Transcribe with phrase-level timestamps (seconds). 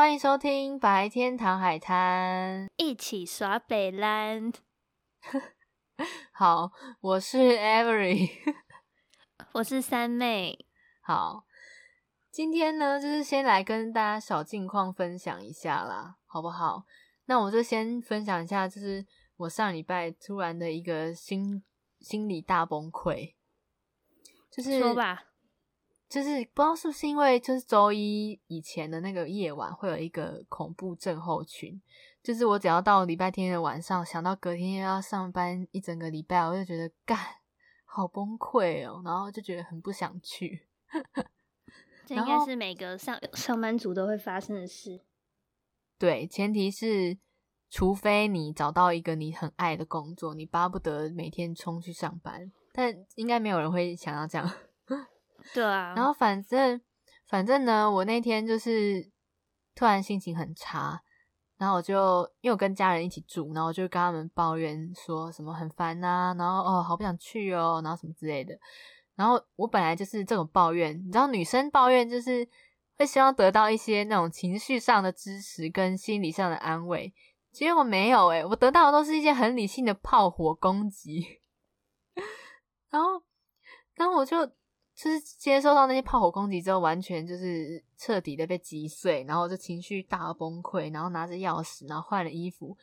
[0.00, 4.50] 欢迎收听白天堂海滩，一起耍北烂。
[6.32, 6.72] 好，
[7.02, 8.30] 我是 Avery，
[9.52, 10.64] 我是三妹。
[11.02, 11.44] 好，
[12.30, 16.86] 今天呢，就是先来跟大家小近况分享一下啦，好不好？
[17.26, 21.62] 那我就先分享一下，就是我上礼拜突然的一个心
[22.00, 23.34] 心理大崩溃，
[24.50, 25.24] 就是说吧。
[26.10, 31.80] 就是不知道是不是因为就是周一以前的那个夜晚会有一个恐怖症候群，
[32.20, 37.16] 就是我只要到礼拜天的晚上，想到隔天又要上班一整个礼拜，我就觉得干
[37.84, 40.66] 好崩溃哦，然后就觉得很不想去。
[42.04, 45.00] 这应该是每个上上班族都会发生的事。
[45.96, 47.16] 对，前提是
[47.70, 54.52] 除非你找到一个你很爱的工作，你巴不得每天冲去上班，但应该没有人会想要这样。
[55.54, 56.80] 对啊，然后反正
[57.28, 59.10] 反正呢，我那天就是
[59.74, 61.02] 突然心情很差，
[61.58, 68.58] 然后我就因为我跟家人一起住，然后我就跟他们抱怨说什么很烦呐、啊，然后哦好不想去哦，然后什么之类的。
[69.14, 72.48] 然后我本来就是这种抱怨，你知道女生抱怨就是
[72.96, 77.12] 会希望得到一些那种情绪上的支持跟心理上的安慰，
[77.52, 81.40] 结果没有诶，我得到的都是一些很理性的炮火攻击。
[82.90, 83.22] 然后，
[83.94, 84.50] 然后我就。
[85.02, 92.76] 就是接受到那些炮火攻击之后，完全就是彻底的被击碎，然后就情绪大崩溃，然后拿着钥匙，然后换了衣服，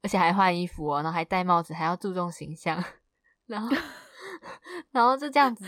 [0.00, 2.80] 而且还换衣服哦，然后还戴帽子，还要注重形象，
[3.46, 3.68] 然后，
[4.92, 5.64] 然后就这样子，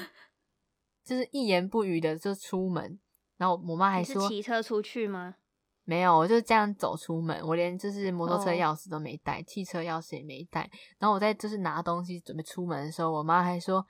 [1.04, 3.00] 就是一言不语的就出门，
[3.36, 5.34] 然后我妈还说，骑车出去吗？
[5.82, 9.46] 没有，我就这样走出门，我连就是摩托车钥匙都没带，oh.
[9.48, 13.84] 汽车钥匙也没带，然后我在就是拿东西准备出门的时候，我妈还说，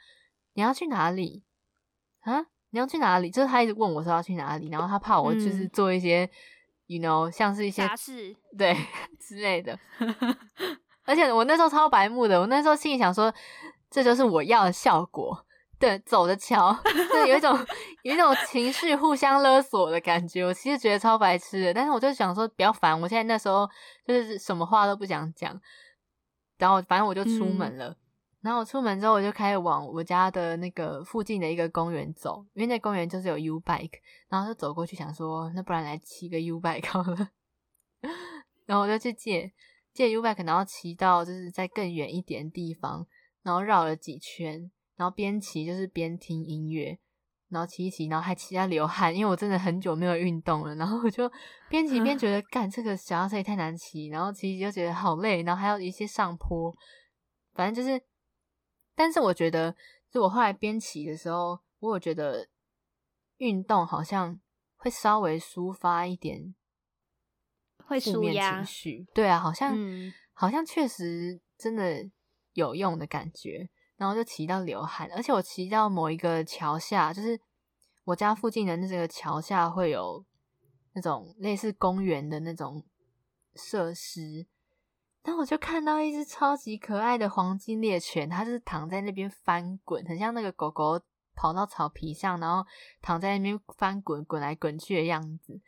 [0.54, 1.42] 你要去哪里？
[2.28, 2.44] 啊！
[2.70, 3.30] 你要去哪里？
[3.30, 6.30] 就是他一直问我说要去哪里，然后他怕我就是做一些、嗯、
[6.88, 7.88] ，you know，像是一些
[8.58, 8.76] 对
[9.18, 9.78] 之类的。
[11.04, 13.32] 而且我那时候超白目的，我那时候心里想说，
[13.90, 15.44] 这就是我要的效果。
[15.78, 16.76] 对，走着瞧，
[17.12, 17.56] 就有一种
[18.02, 20.44] 有一种情绪互相勒索的感觉。
[20.44, 23.00] 我其实觉得超白痴的，但是我就想说，比较烦。
[23.00, 23.64] 我现在那时候
[24.04, 25.58] 就是什么话都不想讲，
[26.58, 27.90] 然后反正我就出门了。
[27.90, 27.96] 嗯
[28.40, 37.30] 然后我出门之后，我就开始往我家的那个附近的一个公园走，因为那公园就是有 U bike，然后就走过去想说，那不然来骑个 U bike 好了。
[38.64, 39.52] 然后我就去借
[39.92, 43.04] 借 U bike，然后骑到就是在更远一点的地方，
[43.42, 46.96] 然后绕了几圈，然后边骑就是边听音乐，
[47.48, 50.76] 然后骑一骑，然后还骑到流汗，因为我真的很久没有运动了。
[50.76, 51.28] 然后我就
[51.68, 56.72] 边骑边觉得， 干这个脚踏车也太难骑，然后骑骑就觉得好累，然后还有一些上坡，
[57.52, 58.00] 反正就是。
[58.98, 59.76] 但是我觉得，
[60.10, 62.48] 就我后来编骑的时候，我有觉得
[63.36, 64.40] 运动好像
[64.74, 66.52] 会稍微抒发一点，
[67.86, 69.06] 会舒压情绪。
[69.14, 72.10] 对啊，好像、嗯、好像确实真的
[72.54, 73.70] 有用的感觉。
[73.96, 77.40] 然后就骑到流汗，而且我骑到某一个桥下，就是
[78.02, 80.24] 我家附近的那个桥下会有
[80.94, 82.84] 那种类似公园的那种
[83.54, 84.46] 设施。
[85.28, 90.98] 然后我就看到一只超级可爱的黄金猎犬，它就是躺在那边翻滚，很像那个狗狗
[91.34, 92.66] 跑到草皮上，然后
[93.02, 95.60] 躺在那边翻滚，滚来滚去的样子。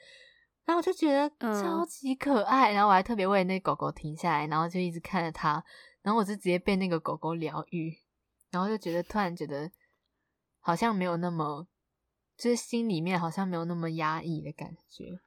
[0.64, 5.62] 然后我就觉得超级可爱，嗯、然后我还特别为那狗狗停下来，然后就一直看着它，
[6.00, 7.94] 然后我就直接被那个狗狗疗愈，
[8.50, 9.70] 然后就觉得突然觉得
[10.60, 11.66] 好像没有那么，
[12.38, 15.20] 就是心里面好像没有那么压抑的感觉。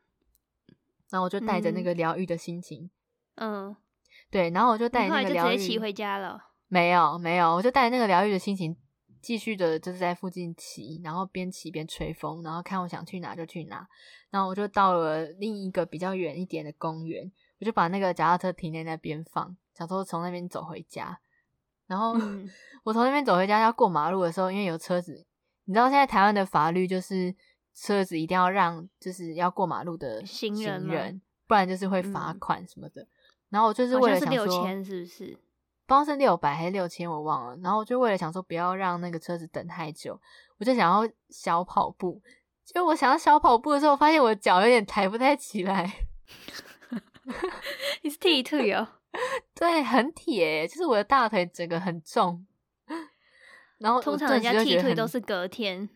[1.11, 2.89] 然后我就带着那个疗愈的心情，
[3.35, 3.75] 嗯。
[4.33, 6.39] 嗯对，然后我就带那个疗愈，直接骑回家了。
[6.67, 8.75] 没有，没有，我就带那个疗愈的心情，
[9.21, 13.87] 继续的就是在附近骑，然后边骑边吹风，然后看我想去哪就去哪。
[14.31, 21.19] 然后我就到了另一个比较远一点的公园，我就把那个脚踏车停在那边放，想说从那边走回家。
[21.85, 22.49] 然后、嗯、
[22.83, 25.23] 我从那边走回家要过马路的时候，因为有车子，
[25.65, 27.35] 你知道现在台湾的法律就是
[27.75, 33.03] 车子一定要让就是要过马路的行人，行人不然就是会罚款什么的。
[33.03, 33.07] 嗯
[33.53, 35.25] 然后我就是为了想说，六千是不是？
[35.85, 37.55] 不知道是六百还是六千，我忘了。
[37.57, 40.19] 然后我就为了想说，不要让那个车子等太久，
[40.57, 42.19] 我就想要小跑步。
[42.65, 45.93] 结果我想要小跑步的时候，我发现我的脚有点抬不太起来。
[48.01, 48.87] 你是踢腿哦？
[49.53, 52.43] 对，很铁，就是我的大腿整个很重。
[53.77, 55.87] 然后通常人家踢腿都是隔天，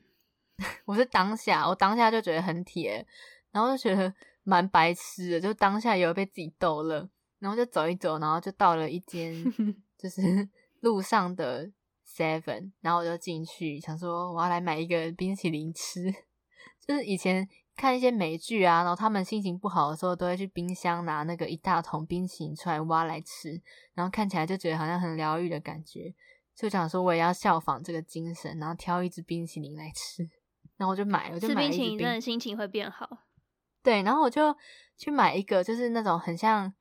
[0.85, 3.03] 我是当下，我当下就觉得很铁，
[3.51, 4.13] 然后就觉得
[4.43, 7.09] 蛮白痴的，就当下有被自己逗乐。
[7.39, 9.33] 然后就走一走，然后就到了一间
[9.97, 10.21] 就是
[10.81, 11.69] 路上的
[12.07, 16.11] Seven，然后我就进去想说我要来买一个冰淇淋吃，
[16.85, 23.61] 就是以前看一些美剧啊，然后他们心情不好的时候，都会去冰箱拿那个一大桶冰淇淋出来挖来吃，
[23.93, 26.13] 然后看起来就觉得好像很疗愈的感觉。
[26.55, 30.27] 就想说我也要效仿这个精神，然后挑一支冰淇淋来吃，
[30.75, 33.07] 然后我就买，我就买冰淇淋，真的心情会变好。
[33.83, 34.55] 对，然后我就
[34.97, 36.73] 去买一个，就是那种很像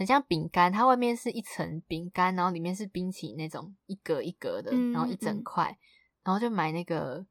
[0.00, 5.76] 很像饼干，它外面是一层饼干，然后里面是冰淇淋那种一格一格的，然后一整块，
[6.24, 7.22] 然后就买那个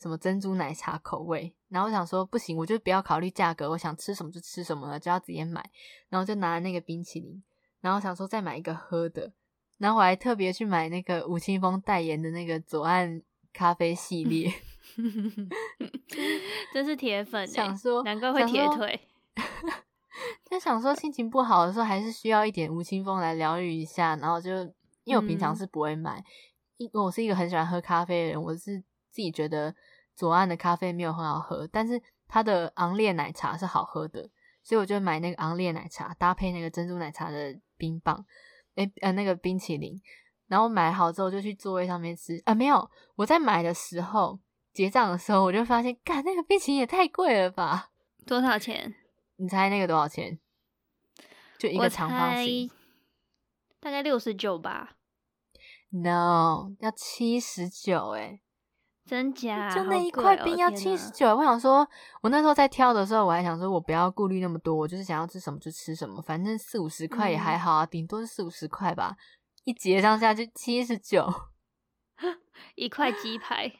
[0.00, 1.54] 什么珍珠奶茶口味。
[1.68, 5.62] 然后我想说不行，我就不要考虑价格，我想吃什么就吃什么了，就要直接买。
[6.08, 7.42] 然后就拿了那个冰淇淋，
[7.82, 9.30] 然后想说再买一个喝的。
[9.76, 13.20] 然后我还特别去买那个吴青峰代言的那个左岸
[13.52, 14.50] 咖啡系 列，
[16.72, 18.98] 真是铁粉，想说难怪会铁腿。
[20.48, 24.16] 就想说心情不好的时候，还是需要一点吴青峰来疗愈一下。
[24.16, 24.50] 然后就
[25.04, 26.24] 因为我平常是不会买，
[26.76, 28.78] 因为我是一个很喜欢喝咖啡的人，我是
[29.10, 29.74] 自己觉得
[30.14, 34.30] 左岸的咖啡没有很好喝，但是它的昂烈奶茶是好喝的，
[34.62, 38.24] 所以我就买那个昂烈奶茶搭配那个珍珠奶茶的冰棒。
[38.76, 40.00] 诶呃，那个冰淇淋，
[40.48, 42.52] 然后买好之后就去座位上面吃啊。
[42.52, 44.36] 没有，我在买的时候
[44.72, 47.90] 结账的时候，我就发现，干那个冰淇淋也太贵了吧？
[48.26, 48.92] 多少钱？
[49.36, 50.38] 你猜那个多少钱？
[51.58, 52.70] 就一个长方形，
[53.80, 54.96] 大概六十九吧。
[55.90, 58.40] No，要七十九诶。
[59.06, 59.68] 真假？
[59.68, 61.36] 就那一块冰要七十九。
[61.36, 61.86] 我想说，
[62.22, 69.16] 我那时候在挑的时候，我还想说，我不要顾虑那么多，我就是想要吃什么就吃什么，反正四五十块也还好啊，顶、嗯、多是四五十块吧。
[69.64, 71.26] 一结账下去七十九，
[72.76, 73.70] 一块鸡排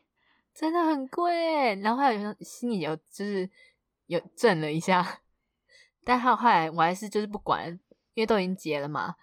[0.54, 1.74] 真的很贵。
[1.76, 3.50] 然后后来有心里有就是
[4.06, 5.20] 有震了一下，
[6.04, 7.68] 但后后来我还是就是不管，
[8.14, 9.14] 因为都已经结了嘛，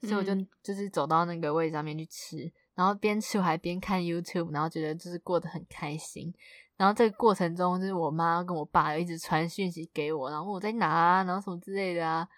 [0.00, 2.52] 所以我就就是走到那个位置上面去吃。
[2.74, 6.34] 然后边吃我还边看 YouTube，然后觉得就是过得很开心。
[6.76, 12.28] 然后这个过程中，就是我妈跟我爸一直传讯息给我，然后我在哪啊，然后什么之类的啊，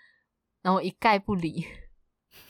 [0.63, 1.67] 然后我一概不理，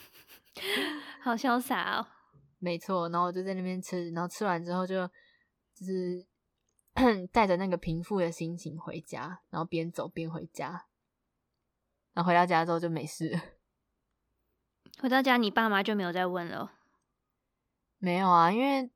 [1.24, 2.06] 好潇洒哦。
[2.60, 5.06] 没错，然后我就在那边吃，然后吃完之后就
[5.74, 6.26] 就是
[7.32, 10.87] 带着那个平复的心情回家，然后边走边回家。
[12.14, 13.38] 然后回到家之后就没事。
[15.00, 16.72] 回到家，你爸妈就没有再问了。
[17.98, 18.90] 没有啊，因为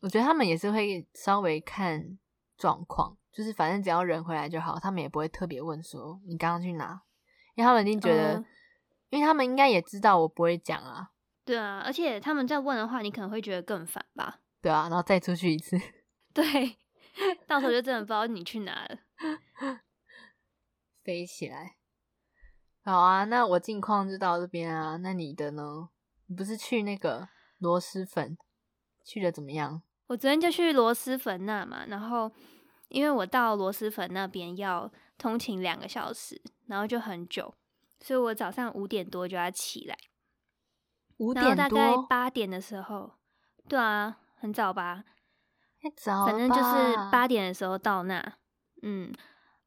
[0.00, 2.18] 我觉得他们也是会稍微看
[2.56, 7.02] 状况，就是反正只要人回来就好，他们也不会特别问说你刚刚去哪，
[7.54, 8.46] 因为他们一定觉得，嗯、
[9.10, 11.10] 因为他们应该也知道我不会讲啊。
[11.44, 14.40] 对啊，而且他们再问的话，你可能会觉得更烦吧？
[14.60, 15.78] 对啊，然后再出去一次，
[16.34, 16.44] 对，
[17.46, 18.98] 到时候就真的不知道你去哪了，
[21.02, 21.76] 飞起来。
[22.90, 25.88] 好啊，那我近况就到这边啊，那你的呢？
[26.26, 27.28] 你不是去那个？
[27.58, 28.36] 螺蛳粉
[29.04, 29.80] 去的怎么样？
[30.08, 32.32] 我昨天就去螺蛳粉那嘛，然后
[32.88, 37.54] 因为我到螺蛳粉那边要通勤两个小时，然后就很久，
[38.00, 39.96] 所以我早上五点多就要起来。
[41.18, 41.54] 五点多？
[41.56, 43.12] 大概八点的时候，
[43.68, 45.04] 对啊，很早吧？
[45.80, 48.20] 太早，反正就是八点的时候到那，
[48.82, 49.14] 嗯，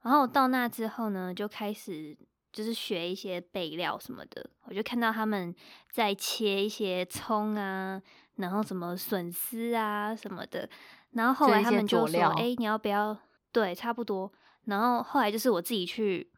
[0.02, 2.18] 然后到那之后呢，就开始。
[2.54, 5.54] 就是学一些备料什么的，我就看到他们
[5.92, 8.00] 在切一些葱啊，
[8.36, 10.70] 然后什么笋丝啊什么的，
[11.14, 13.18] 然后后来他们就说：“哎、欸，你要不要？”
[13.52, 14.32] 对，差不多。
[14.66, 16.32] 然后后来就是我自己去，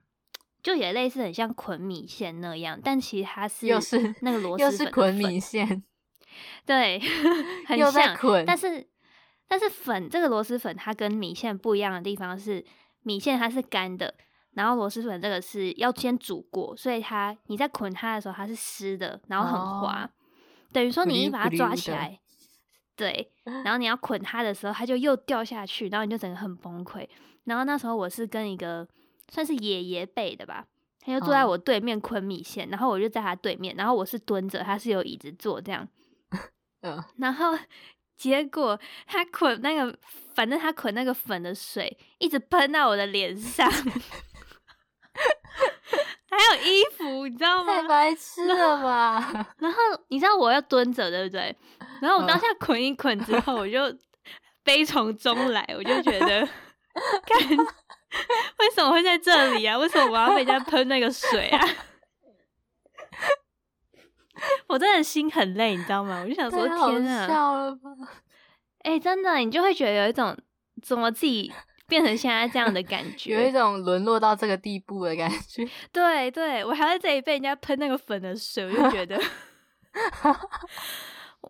[0.63, 5.84] 就也类似很像捆米线那样，但其实它是又是那个螺蛳粉，又是捆米线，
[6.65, 7.00] 对，
[7.67, 8.45] 很像捆。
[8.45, 8.88] 但是
[9.48, 12.65] 但是粉这个螺蛳粉它跟米线不一样的地方是，
[13.03, 14.15] 米线它是干的。
[14.55, 20.09] 然后螺蛳粉这个是要先煮过，所以它你在捆它的时候它是湿的，然后很滑，哦、
[20.71, 22.19] 等于说你一把它抓起来，
[22.95, 23.31] 对，
[23.63, 27.07] 然后你要捆它的时候，它就又掉下去，然后你就整个很崩溃。
[27.43, 28.88] 然后那时候我是跟一个
[29.29, 30.65] 算是爷爷辈的吧，
[31.01, 35.88] 他就坐在我对面捆米线，哦、然后我就在他对面，然后我是蹲着，他是有椅子坐这样，
[36.81, 37.51] 嗯，然后
[38.15, 40.00] 结果他捆那个，
[40.33, 43.69] 反正他捆那个粉的水一直喷到我的脸上。
[46.37, 47.73] 还有衣服，你知道吗？
[47.73, 49.47] 太白痴了吧！
[49.59, 49.77] 然后
[50.09, 51.55] 你知道我要蹲着，对不对？
[52.01, 53.79] 然后我当下捆一捆之后， 我就
[54.63, 56.47] 悲从中来，我就觉得，
[57.25, 57.57] 看
[58.59, 59.77] 为什么会在这里啊？
[59.77, 61.67] 为什么我要被人家喷那个水啊？
[64.67, 66.21] 我真的心很累，你知道吗？
[66.23, 67.89] 我就想说，天啊，笑了吧？
[68.83, 70.37] 哎、欸，真的，你就会觉得有一种
[70.83, 71.51] 怎么自己。
[71.87, 75.67] 变成现在这样的感觉，有一种沦落到这个地步的感觉。
[75.91, 79.15] 对对，我还在这里被人家喷那个粉的水，我就觉得，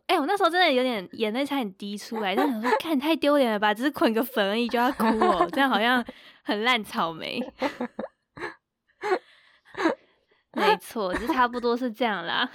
[0.08, 6.06] 哎、欸，我那时候真的有点眼泪差点滴出来，但想说，看太丢脸了吧，只是捆个粉而已就要哭哦，这样好像
[6.44, 7.42] 很烂草莓。
[10.54, 12.50] 没错，就差不多是这样啦。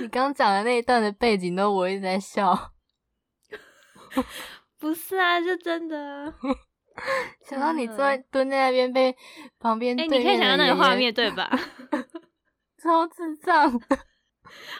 [0.00, 2.72] 你刚讲的那一段的背景都我一直在笑。
[4.78, 6.32] 不是啊，就真的。
[7.46, 9.16] 想到你坐在蹲在那边被
[9.60, 11.48] 旁边，哎、欸，你可以想到那个画面对吧？
[12.82, 13.72] 超智障，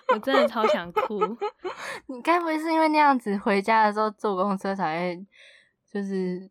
[0.09, 1.21] 我真的超想哭。
[2.07, 5.27] 你该不会是因为那样子回家的时候坐公车才会，
[5.93, 6.51] 就是，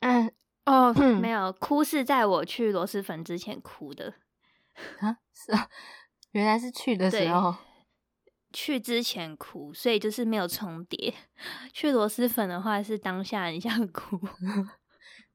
[0.00, 0.30] 嗯，
[0.66, 4.12] 哦，嗯、没有，哭是在我去螺蛳粉之前哭的。
[5.00, 5.68] 啊，是啊，
[6.32, 7.54] 原来是去的时候。
[8.52, 11.12] 去之前哭，所以就是没有重叠。
[11.72, 14.20] 去螺蛳粉的话是当下很想哭。
[14.40, 14.68] 那、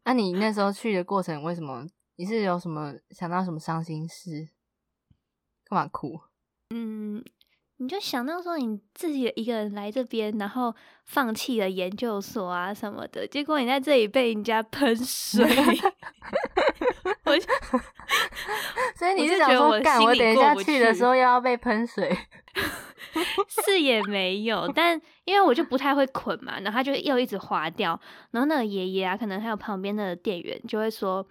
[0.11, 4.49] 啊、你那时候去的过程，为什么你是有什么想到什么伤心事？
[5.65, 6.19] 干嘛哭？
[6.69, 7.23] 嗯，
[7.77, 10.73] 你就想到说你自己一个人来这边，然后
[11.05, 15.45] 放弃了研究所啊什么的，结果你在这里被人家喷水。
[17.25, 17.37] 我
[18.95, 22.17] 所以你是想说，干我等一下去的时候又要被喷水？
[23.65, 27.99] 是也没有，但 因为我就不太会捆嘛，然后他就又一直滑掉，
[28.31, 31.25] 然后那个爷爷啊，可能还有旁边的店员就会说，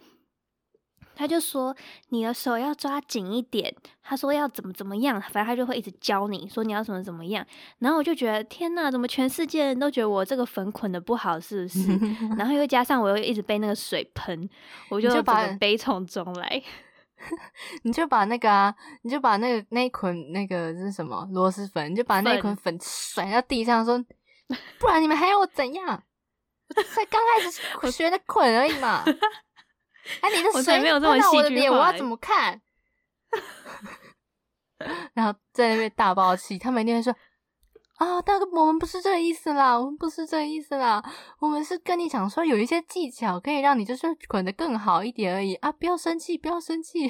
[1.15, 1.75] 他就说
[2.11, 7.47] 你的手要抓紧一点，他说要怎么怎么样，反正他就会一直教你说你要怎么怎么样，
[7.79, 11.89] 然后我就觉得天哪，怎么全世界人都觉得我这个粉捆的不好，是不是？
[12.37, 14.49] 然后又加上我又一直被那个水喷，
[14.91, 16.63] 我就把悲从中来。
[17.83, 23.99] 你就把那个啊，你就把那个那一捆那个是什么螺蛳粉，你就把那一捆粉甩到地上，说，
[24.79, 26.03] 不然你们还要我怎样？
[26.77, 29.03] 我才刚开始 学的捆而已嘛。
[30.21, 32.61] 哎，你的水没有这么戏剧化，我要怎么看？
[35.15, 37.15] 然后在那边大爆气，他们一定会说。
[37.97, 41.03] 啊，大哥，我们不是这个意思啦，我们不是这个意思啦，
[41.39, 47.09] 我们是跟你讲说有一些技巧可以让你就是滚得更好一点而已啊，不要生气，不要生气。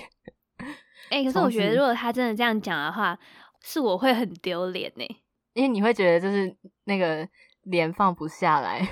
[1.10, 3.18] 哎、欸， 可是我觉得如果他真的这样讲的话，
[3.62, 5.04] 是我会很丢脸呢，
[5.54, 7.28] 因为你会觉得就是那个
[7.62, 8.86] 脸放不下来，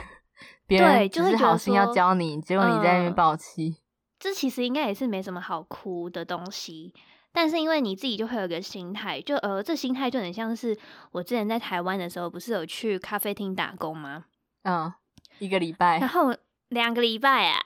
[0.67, 3.77] 别人就是好心要教你，结果你在那边爆气、嗯。
[4.19, 6.93] 这其实应该也是没什么好哭的东西。
[7.37, 10.79] 但是因为你自己就会有个心态，就呃，这心态就很像是
[11.11, 14.26] 我之前在台湾的时候，不是有去咖啡厅打工吗？
[14.62, 14.95] 嗯，
[15.41, 16.33] 一个礼拜，然后
[16.69, 17.61] 两个礼拜啊，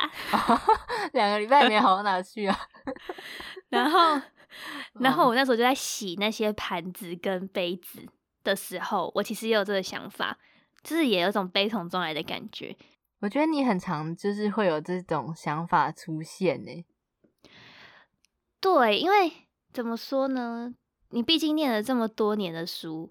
[1.13, 2.59] 两个礼拜没好到哪去啊？
[3.69, 4.19] 然后，
[5.01, 8.01] 然后我那时候就在洗那些盘子跟杯子
[8.43, 10.39] 的时候，我其实也有这个想法，
[10.83, 12.75] 就是也有种悲从中来的感觉。
[13.21, 16.87] 我觉得你很常就是会有这种想法出现呢。
[18.63, 19.31] 对，因为。
[19.79, 20.75] 怎么说呢？
[21.11, 23.09] 你毕竟念了这么多年的书，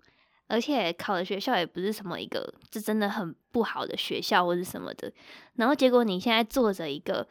[0.47, 5.09] 而且考的学校也不是什么一个，这真的很不好的学校或者什么的。
[5.53, 7.25] 然后结果你现在做着一个，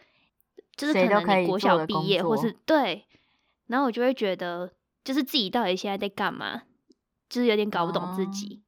[0.75, 3.05] 就是可能你国小毕业，或是对，
[3.67, 4.73] 然后我就会觉得，
[5.05, 6.63] 就是自己到底现在在干嘛？
[7.29, 8.63] 就是有点搞不懂自己，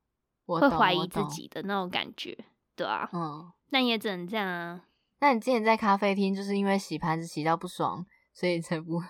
[0.44, 2.36] 哦、会怀疑自己的那种感觉，
[2.76, 3.08] 对啊。
[3.14, 4.82] 嗯，那也只能这样啊。
[5.20, 9.02] 那你之前在咖啡厅，就是因为洗盘子洗到不爽，所以才不。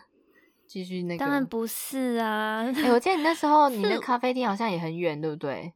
[0.69, 2.63] 继续那个，当然不是啊！
[2.63, 5.73] 哎、欸，我记得你那时候你的咖啡厅好像也很远，对不对？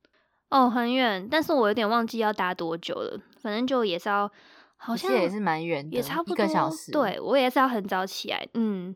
[0.50, 3.18] 哦，很远，但是我有点忘记要搭多久了。
[3.40, 4.30] 反正就也是要，
[4.76, 6.92] 好像也是蛮远的，也差不多一个小时。
[6.92, 8.94] 对，我也是要很早起来，嗯，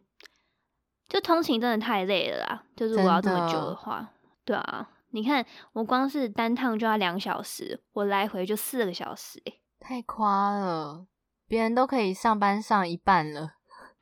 [1.08, 2.62] 就通勤真的太累了啦。
[2.76, 4.08] 就是我要这么久的话，的
[4.44, 11.06] 对啊，你看我光是单趟就要两小时，我来回就四个小时，欸，太夸了！
[11.48, 13.54] 别人都可以上班上一半了。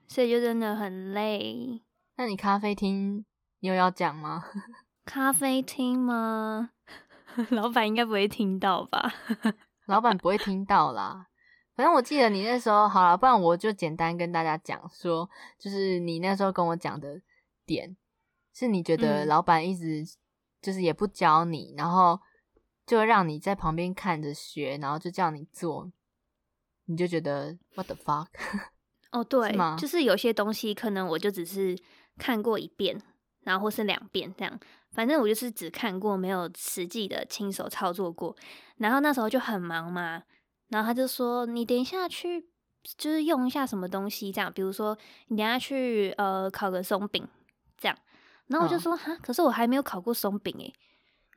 [0.07, 1.83] 所以就真的很累。
[2.17, 3.25] 那你咖啡厅
[3.61, 4.45] 你有要讲吗？
[5.05, 6.71] 咖啡厅吗？
[7.51, 9.13] 老板应该不会听到吧？
[9.87, 11.27] 老板不会听到啦。
[11.75, 17.21] 反正我记得你那时候好了，不然我就简单跟大家讲说，就是你那时候跟我讲的
[17.67, 17.97] 点，
[18.55, 20.05] 是你觉得老板一直
[20.63, 22.21] 就是也不教你，嗯、然后
[22.87, 25.91] 就让你在旁边看着学，然后就叫你做，
[26.85, 28.29] 你就觉得 what the fuck？
[29.15, 31.79] 哦，对，就是有些东西可能我就只是
[32.19, 33.01] 看过一遍，
[33.43, 34.59] 然后或是两遍这样，
[34.91, 38.35] 反正我就是只看过，没有实际的亲手操作过。
[38.79, 40.21] 然后那时候就很忙嘛，
[40.71, 42.49] 然后他就说：“你等一下去，
[42.99, 47.25] 就是用一下什么东西这样，比如说你等下去呃烤个松饼
[47.79, 47.97] 这样。”
[48.49, 50.75] 然后我就说：“哈、哦，可是我还没有烤过松饼诶。”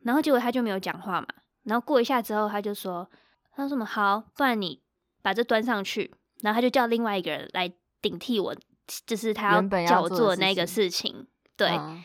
[0.01, 1.27] 然后结果他就没有讲话嘛。
[1.63, 3.07] 然后过一下之后，他就说
[3.53, 4.81] ：“他说什么好，不然你
[5.21, 8.55] 把这端上去。”然后他就叫另外一个人来顶替我，
[9.05, 11.27] 就是他要叫我做的那个事情。
[11.55, 12.03] 对，嗯、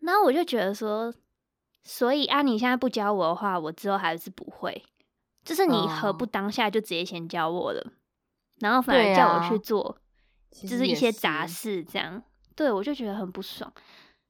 [0.00, 1.12] 然后我就觉得说，
[1.84, 4.84] 所以啊，你现在不教我的话，我之后还是不会。
[5.44, 7.92] 就是你何不当下就直接先教我了，哦、
[8.58, 9.96] 然后反而叫我去做，
[10.50, 12.20] 就是一些杂事这样。
[12.56, 13.72] 对，我就觉得很不爽。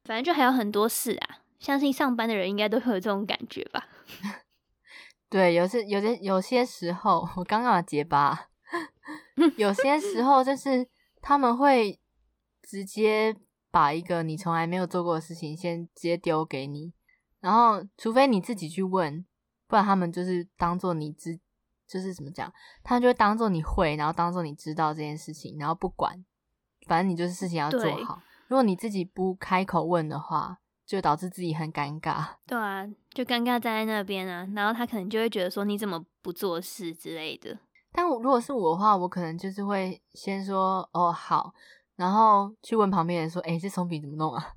[0.03, 3.87] 反正就还有很多事啊，相信上班的人应该都会有这种感觉吧。
[5.27, 8.49] 对，有些有些有些时候，我刚刚结巴，
[9.57, 10.87] 有些时候就是
[11.21, 11.99] 他们会
[12.61, 13.35] 直接
[13.71, 16.93] 把一个你从来没有做过的事情先直接丢给你，
[17.39, 19.25] 然后除非你自己去问。
[19.69, 21.37] 不然他们就是当做你知，
[21.85, 22.49] 就是怎么讲，
[22.85, 26.23] 他们就会当做你会，然后当做你知道这件事情，然后不管，
[26.87, 28.21] 反正你就是事情要做好。
[28.47, 32.35] 如果你自己不开口问的话，就导致自己很尴尬。
[32.45, 37.59] 对啊，就尴尬站在那边啊，然后他可能就会觉得说你怎么不做事之类的。
[37.91, 41.53] 但我如果是我的话，我可能就是会先说哦好，
[41.95, 44.53] 然后去问旁边人说，哎，这松饼怎么弄啊？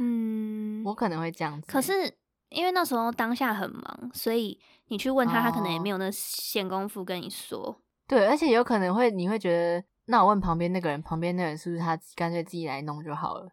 [0.00, 1.66] 嗯，我可能会这样子。
[1.70, 2.16] 可是。
[2.48, 4.56] 因为那时候当下很忙，所以
[4.86, 7.58] 你去问他，他可能也没有那闲工夫跟你说。
[7.58, 7.76] 哦。
[8.06, 13.48] 对，而且有可能会，你会觉得，那我问旁边那个人，旁边那个人是不是他干脆自己来弄就好了？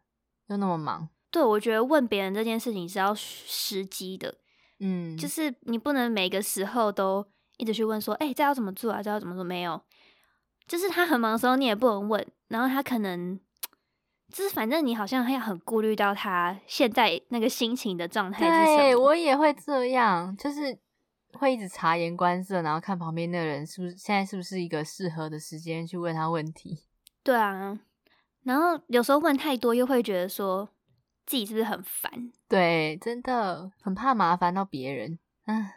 [0.48, 1.10] 又那么忙。
[1.32, 4.36] 对，我觉得问别人这件事情是要时机的，
[4.80, 7.26] 嗯，就是你不能每个时候都
[7.58, 9.02] 一直去问说，哎、欸，这要怎么做啊？
[9.02, 9.44] 这要怎么做？
[9.44, 9.82] 没有，
[10.68, 13.40] 就是他很忙的时候，你也不能问，然后他可能。
[14.32, 18.78] 就是反正你好像要很顾虑到他现在那个心情的状态是什么。
[18.78, 20.76] 对，我也会这样，就是
[21.34, 26.80] 会一直察言观色，然后看旁边那个人是不是现在是不是一个适合的时间去问他问题。
[27.22, 27.80] 对啊，
[28.42, 30.68] 然后有时候问太多，又会觉得说
[31.28, 32.32] 自己是不是很烦？
[32.48, 35.20] 对，真的很怕麻烦到别人。
[35.46, 35.70] 嗯，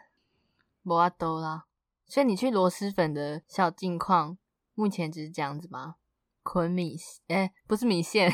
[0.87, 1.65] 没办法啦。
[2.05, 4.37] 所以你去螺蛳粉的小近况，
[4.73, 5.95] 目前只是这样子吗？
[6.43, 8.31] 捆米，哎、欸，不是米线，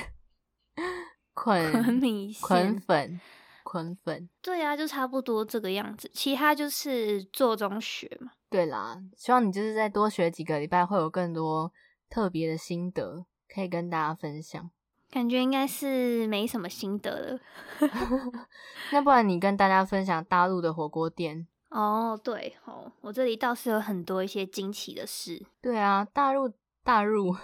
[1.33, 3.21] 捆捆米线，捆粉，
[3.63, 4.29] 捆粉。
[4.41, 6.11] 对啊，就差不多这个样子。
[6.13, 8.33] 其他就是做中学嘛。
[8.49, 11.73] 对啦，希望你就是再多学几个礼拜，会有更多
[12.07, 14.69] 特别的心得可以跟大家分享。
[15.09, 17.39] 感觉应该是没什么心得了。
[18.91, 21.47] 那不然你跟大家分享大陆的火锅店？
[21.73, 25.43] 哦，对哦，我这里倒是有很多一些惊奇的事。
[25.59, 26.51] 对啊，大陆，
[26.83, 27.35] 大陆。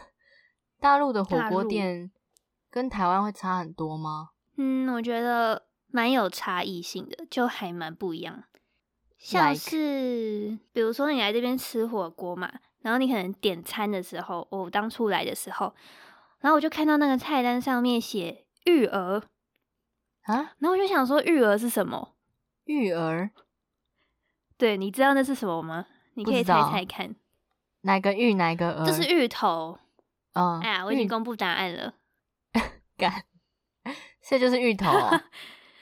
[0.79, 2.09] 大陆的火锅店
[2.69, 4.29] 跟台湾会差很多吗？
[4.55, 8.43] 嗯，我觉得蛮有差异性的，就还蛮不一样。
[9.17, 12.49] 像是.比如说你来这边吃火锅嘛，
[12.81, 15.73] 然后你可能点餐的时候，我当初来的时候，
[16.39, 19.23] 然后我就看到那个菜单上面写育儿
[20.21, 22.15] 啊，然后我就想说育儿是什么？
[22.63, 23.31] 育儿？
[24.59, 25.85] 对，你知道那是什么吗？
[26.15, 27.15] 你可以猜猜看，
[27.81, 28.85] 哪个芋哪个儿？
[28.85, 29.79] 这是芋头。
[30.33, 31.93] 嗯，哎呀，我已经公布答案了。
[32.97, 33.23] 干，
[34.21, 35.21] 这就是芋头哦。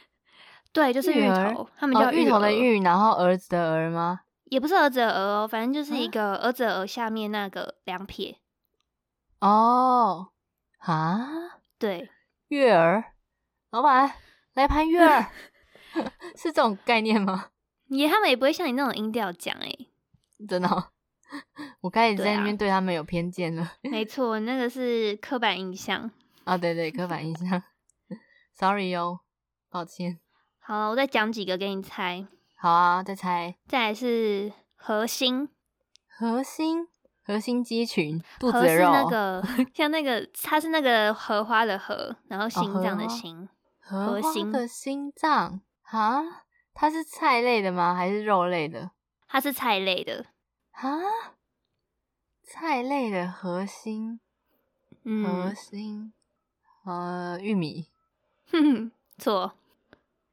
[0.71, 1.67] 对，就是芋头。
[1.75, 4.21] 他们叫芋头的芋，然后儿子的儿吗？
[4.45, 8.37] 也不是儿子的儿哦，反正就是一个儿子的儿下面那个两撇。
[9.39, 10.29] 哦，
[10.77, 11.27] 啊，
[11.79, 12.11] 对，
[12.49, 13.13] 月儿，
[13.71, 14.13] 老板
[14.53, 15.31] 来盘月儿，
[16.37, 17.49] 是这种概念吗？
[17.89, 19.71] 也，他们也不会像你那种音调讲哎，
[20.47, 20.69] 真的。
[21.81, 23.63] 我开始在那边对他们有偏见了。
[23.63, 26.09] 啊、没错，那个是刻板印象。
[26.45, 27.61] 啊，对对，刻板印象。
[28.55, 29.19] Sorry 哟，
[29.69, 30.19] 抱歉。
[30.59, 32.25] 好，我再讲几个给你猜。
[32.55, 33.55] 好啊，再猜。
[33.67, 35.49] 再来是核心，
[36.07, 36.87] 核心，
[37.23, 38.89] 核心肌群，肚子的肉。
[38.91, 43.49] 那个像那个，它是那个荷花的荷，然后心脏的心。
[43.89, 46.23] 哦、核心的心脏啊？
[46.79, 47.95] 它是菜类的吗？
[47.95, 48.91] 还是肉类的？
[49.27, 50.27] 它是菜类的。
[50.73, 51.01] 啊，
[52.43, 54.19] 菜类的核心，
[55.03, 56.13] 嗯、核心，
[56.85, 57.87] 呃，玉米，
[58.51, 59.53] 哼哼，错，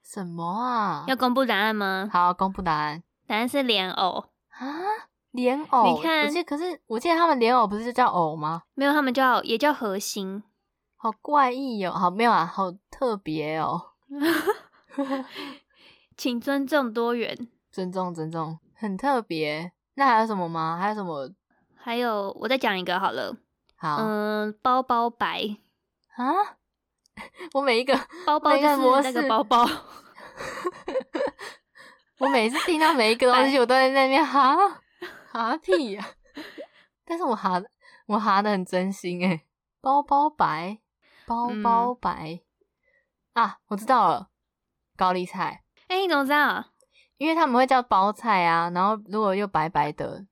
[0.02, 1.04] 什么啊？
[1.08, 2.10] 要公布答案吗？
[2.12, 3.02] 好，公布答案。
[3.26, 4.68] 答案是莲藕啊，
[5.30, 5.96] 莲藕。
[5.96, 8.64] 你看，可是我记得他们莲藕不是就叫藕吗？
[8.74, 10.42] 没有，他们叫也叫核心，
[10.96, 11.92] 好怪异哦。
[11.92, 13.92] 好，没有啊，好特别哦。
[16.16, 19.72] 请尊重多元，尊重尊重，很特别。
[19.94, 20.78] 那还有什么吗？
[20.80, 21.30] 还有什么？
[21.76, 23.36] 还有，我再讲一个好了。
[23.76, 25.56] 好，嗯，包包白
[26.16, 26.56] 啊！
[27.54, 29.68] 我每一个包包就是那个包包。
[32.18, 34.56] 我每次听到每一个东西，我都在那边哈
[35.30, 36.06] 哈屁呀！
[37.04, 37.62] 但是我哈
[38.06, 39.42] 我哈的很真心诶。
[39.80, 40.78] 包包白，
[41.26, 42.40] 包包白、
[43.34, 43.58] 嗯、啊！
[43.66, 44.30] 我知道了，
[44.96, 45.63] 高丽菜。
[45.94, 46.64] 哎、欸，你怎么知道？
[47.18, 50.26] 因为他们会叫包菜啊，然后如果又白白的，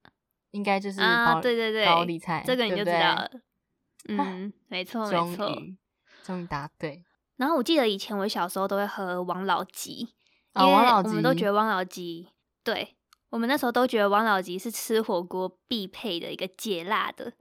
[0.50, 3.30] 应该就是啊，对对对，高丽菜，这个你就知道了。
[4.08, 5.48] 嗯，没错 没错，
[6.24, 7.04] 终于答对。
[7.36, 10.00] 然后我记得以前我小时候都会喝王老吉，
[10.56, 12.28] 因为我们都觉得王老吉，
[12.64, 12.96] 对，
[13.30, 17.32] 我们那时候都觉得王老吉是吃火锅必配的一个解辣的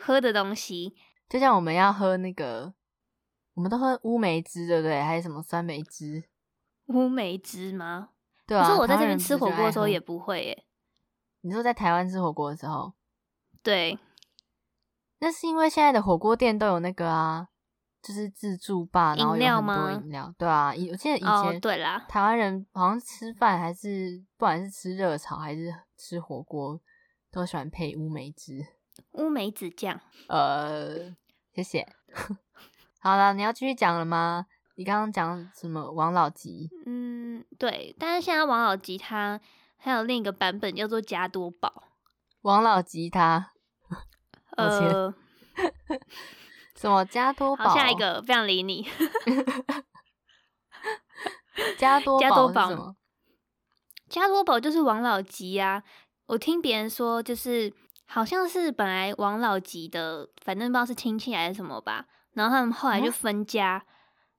[0.00, 0.94] 喝的东西，
[1.28, 2.72] 就像我们要喝那个，
[3.52, 5.02] 我们都喝乌梅汁，对不对？
[5.02, 6.24] 还有什么酸梅汁？
[6.86, 8.10] 乌梅汁吗？
[8.46, 8.66] 对啊。
[8.66, 10.64] 可是我在这边吃火锅的时候也不会耶。
[11.42, 12.92] 你说在台湾吃火锅的时候？
[13.62, 13.98] 对。
[15.18, 17.48] 那是因为现在的火锅店都有那个啊，
[18.02, 20.74] 就是自助吧，然后有很多饮料，对啊。
[20.74, 26.80] 以我记得以前，哦，对啦，台湾人好像吃饭还是不管是吃热炒还是吃火锅，
[27.30, 28.66] 都喜欢配乌梅汁、
[29.12, 29.98] 乌梅子酱。
[30.28, 31.16] 呃，
[31.54, 31.88] 谢谢。
[33.00, 34.46] 好了，你要继续讲了吗？
[34.76, 35.90] 你刚刚讲什么？
[35.90, 36.70] 王老吉？
[36.86, 37.94] 嗯，对。
[37.98, 39.40] 但是现在王老吉他
[39.76, 41.82] 还有另一个版本叫做加多宝。
[42.42, 43.52] 王老吉他。
[44.56, 45.12] 呃，
[46.76, 47.68] 什么加多宝？
[47.68, 48.88] 好，下一个不想理你。
[51.78, 52.94] 加多加多宝？
[54.08, 55.82] 加多宝就是王老吉啊！
[56.26, 57.72] 我听别人说，就是
[58.06, 62.06] 好像是本来王老吉的，反正不知道是亲戚还是什么吧。
[62.34, 63.86] 然后他们后来就分家，嗯、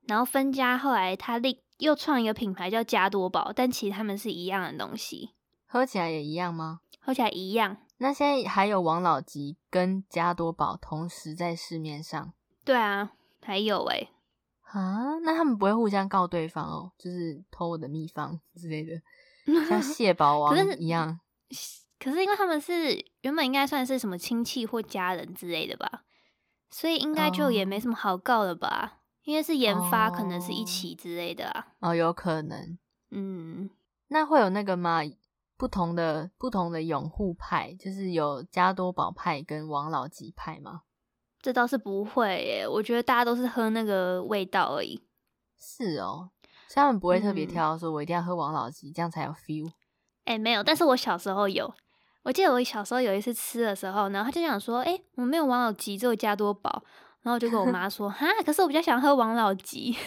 [0.07, 5.35] 然后分家后来他另又创一个品牌叫加多宝，但其实他们是一样的东西，
[5.67, 6.79] 喝起来也一样吗？
[6.99, 7.77] 喝起来一样。
[7.97, 12.33] 那现在还有王老吉跟加多宝同时在市面上？
[12.63, 14.09] 对啊，还有哎、欸，
[14.61, 19.01] 啊，那他们不会互相告对方哦，就是偷我的秘方之类的，
[19.67, 21.19] 像 蟹堡王一样
[21.99, 22.09] 可。
[22.09, 26.03] 可是因为他们是原本应该算是什么亲戚或家人之类的吧，
[26.69, 28.91] 所以应该就也没什么好告的吧？Oh.
[29.27, 31.67] 因为是研发，可能是一起之类的啊。
[31.81, 32.77] 哦，有可能。
[33.11, 33.69] 嗯，
[34.07, 35.01] 那会有那个吗？
[35.57, 40.83] 不同的不同的拥护派，就是有加多宝派跟王老吉派吗？
[41.41, 45.03] 这倒是不会耶，我觉得大家都是喝那个味道而已。
[45.59, 46.29] 是哦，
[46.69, 49.67] 所以他们不会特别挑说，我一定要喝王老吉，嗯、这样才有 feel。
[50.23, 51.73] 哎、欸，没有，但是我小时候有，
[52.23, 56.81] 我记得我小时候有一次吃的时候，然后他就想说，哎、欸，我没有王老吉，只有加多宝，
[57.27, 59.97] 然后我就跟我妈说，哈，可是我比较想喝王老吉。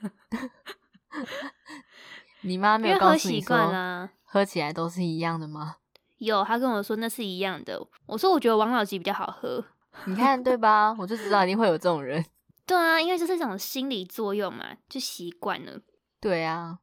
[2.40, 4.10] 你妈没有告诉你说喝习惯啊？
[4.24, 5.76] 喝起来都是一样的吗？
[6.16, 7.86] 有，她跟我说那是一样的。
[8.06, 9.62] 我说我觉得王老吉比较好喝。
[10.06, 10.96] 你看对吧？
[10.98, 12.24] 我就知道一定会有这种人。
[12.64, 15.80] 对啊，因为就是一种心理作用嘛，就习惯了。
[16.18, 16.78] 对啊。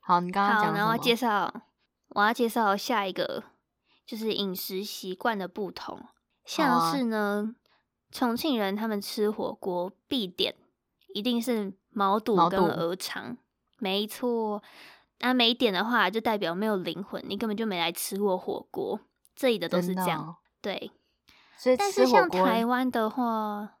[0.00, 0.74] 好，你刚刚讲？
[0.74, 1.54] 然后我要介绍，
[2.08, 3.44] 我要介绍下一个，
[4.04, 6.04] 就是饮食习惯的不同。
[6.44, 7.54] 像是呢，啊、
[8.16, 10.54] 重庆人他们吃火锅必点，
[11.14, 13.36] 一定是毛肚跟鹅肠，
[13.78, 14.62] 没错。
[15.18, 18.98] 那、啊、没点的话，就代表没有灵魂，你根本就没来吃过火锅。
[19.34, 20.90] 这里的都是这样，哦、对。
[21.58, 23.76] 所以，但是像台湾的话，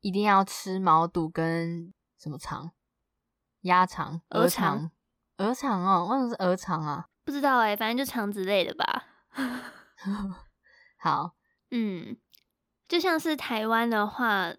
[0.00, 2.72] 一定要吃毛肚跟什么肠？
[3.62, 4.90] 鸭肠、鹅肠、
[5.38, 7.08] 鹅肠哦，为什么是鹅肠啊？
[7.24, 9.04] 不知道哎、欸，反正就肠子类的吧。
[10.98, 11.34] 好，
[11.70, 12.16] 嗯，
[12.90, 14.52] 就像是台湾的话。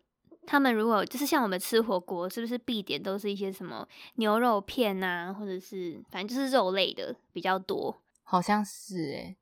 [0.48, 8.02] 他们如果就是像我们吃火锅，是不是必点都是一些什么牛肉片啊，或者是反正就是肉类的比较多？
[8.24, 9.38] 好像是诶、欸，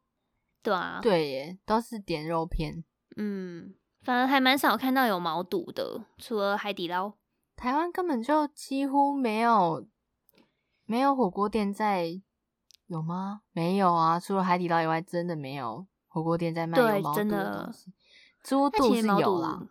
[0.61, 2.83] 对啊，对耶，都是点肉片。
[3.15, 3.73] 嗯，
[4.03, 7.13] 反而还蛮少看到有毛肚的，除了海底捞。
[7.55, 9.87] 台湾根本就几乎没有
[10.83, 12.21] 没有火锅店在，
[12.87, 13.41] 有吗？
[13.53, 17.93] 没有啊，除了海底捞以外，真的没有火锅店在卖有毛肚的东西。
[18.43, 19.67] 猪肚是有啦。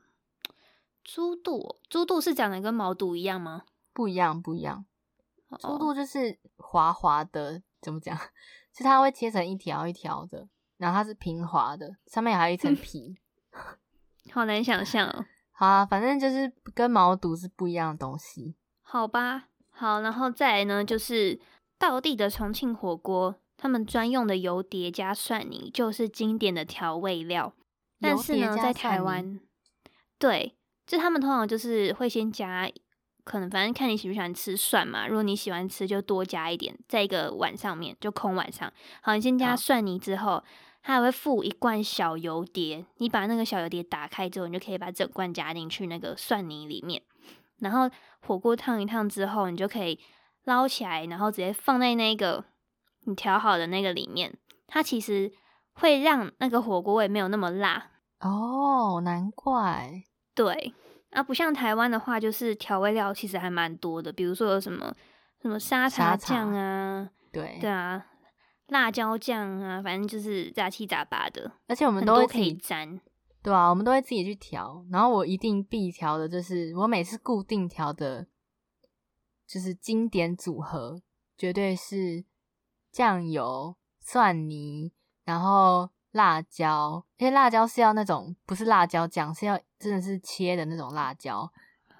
[1.02, 3.62] 猪肚，猪肚是长得跟毛肚一样吗？
[3.92, 4.84] 不一样，不一样。
[5.58, 8.16] 猪肚就是滑滑的，怎么讲？
[8.74, 13.16] 就它会切成一条一条的，然后它是平滑的，上面还有一层 皮，
[14.30, 15.24] 好难想象哦。
[15.50, 18.54] 好啊，反正就是跟毛肚是不一样的东西。
[18.82, 21.40] 好吧，好，然后再来呢，就是
[21.78, 27.54] 道地的重庆火锅，他们专用的油碟加蒜泥就是经典的调味料。
[28.00, 29.40] 但是呢，在台湾，
[30.18, 30.54] 对。
[30.86, 32.66] 就他们通常就是会先加，
[33.22, 35.06] 可能反正看你喜不喜欢吃蒜嘛。
[35.06, 38.72] 如果你喜欢吃，就多加一点，在一个碗上面就空碗上。
[39.02, 40.42] 好，你先加蒜泥之后，
[40.80, 42.86] 它还会附一罐小油碟。
[42.96, 47.02] 你把那个小油碟打开之后，你就可以把整罐加进去那个蒜泥里面。
[47.58, 50.00] 然后火锅烫一烫之后，你就可以
[50.44, 52.42] 捞起来，然后直接放在那个
[53.04, 54.34] 你调好的那个里面。
[54.66, 55.30] 它其实
[55.80, 57.90] 会让那个火锅味没有那么辣。
[58.20, 60.02] 哦，难怪。
[60.34, 60.74] 对，
[61.10, 64.94] 啊，不像台湾的话，就是调味料其实还蛮多的，比如说有什么
[65.40, 68.06] 什么沙茶酱啊，对对啊，
[68.68, 73.00] 辣椒酱啊，反正就是杂七杂八的，而且我们都会可以沾，
[73.42, 74.84] 对啊，我们都会自己去调。
[74.90, 78.26] 然后我一定必调的就是我每次固定调的，
[79.46, 81.00] 就是经典组合，
[81.36, 82.24] 绝对是
[82.90, 84.92] 酱油、蒜泥，
[85.28, 87.04] 然后辣椒。
[87.18, 91.52] 因为辣椒是要那种不是辣椒酱，是要真的是切的那种辣椒，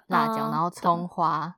[0.07, 1.57] 辣椒，然后葱花。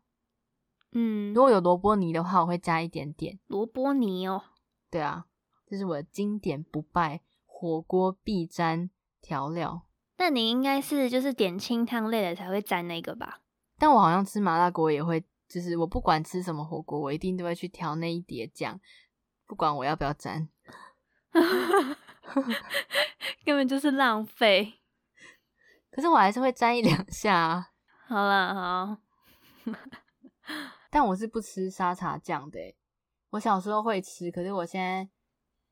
[0.91, 4.43] 嗯，如果有萝卜泥的话，我会加一点点萝卜泥哦。
[4.89, 5.27] 对啊，
[5.65, 8.89] 这是我的经典不败火锅必沾
[9.21, 9.83] 调料。
[10.17, 13.39] 那你应该是就是点清汤类的才会沾那个吧？
[13.79, 18.77] 但我好像吃麻辣锅也会，就是我不管吃什么火锅，我一定都会去调那一碟酱，
[19.47, 20.49] 不管我要不要沾，
[23.45, 24.79] 根本就是浪费。
[25.91, 27.67] 可是我还是会沾一两下啊。
[28.07, 28.97] 好啦，好。
[30.89, 32.75] 但我是不吃沙茶酱的欸，
[33.31, 35.09] 我小时候会吃，可是我现在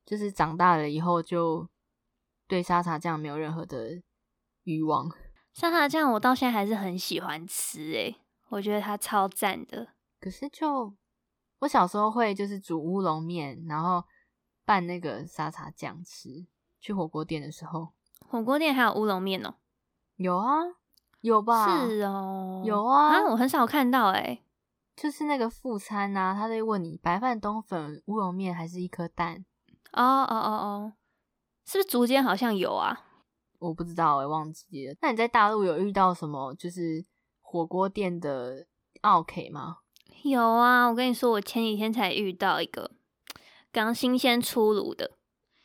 [0.05, 1.67] 就是长大了以后，就
[2.47, 4.01] 对沙茶酱没有任何的
[4.63, 5.09] 欲望。
[5.53, 8.15] 沙茶酱我到现在还是很喜欢吃欸，
[8.49, 9.89] 我觉得它超赞的。
[10.21, 10.95] 可是就
[11.59, 14.05] 我小时候会就是煮乌龙面，然后
[14.69, 16.45] 拌那个沙茶酱吃。
[16.79, 17.89] 去火锅店的时候，
[18.29, 19.55] 火锅店还有乌龙面哦？
[20.17, 20.59] 有啊，
[21.21, 21.87] 有吧？
[21.87, 23.15] 是哦，有啊。
[23.15, 24.43] 啊，我很少看到欸。
[24.95, 29.43] 就是那个副餐呐，他在问你白饭、冬粉、乌龙面还是一颗蛋？
[29.91, 30.93] 哦哦哦哦，
[31.65, 33.07] 是不是竹间好像有啊？
[33.57, 34.95] 我不知道，我忘记了。
[35.01, 37.03] 那你在大陆有遇到什么就是
[37.41, 38.67] 火锅店的
[39.01, 39.77] 奥 K 吗？
[40.23, 42.91] 有啊，我跟你说，我前几天才遇到一个
[43.71, 45.11] 刚新鲜出炉的。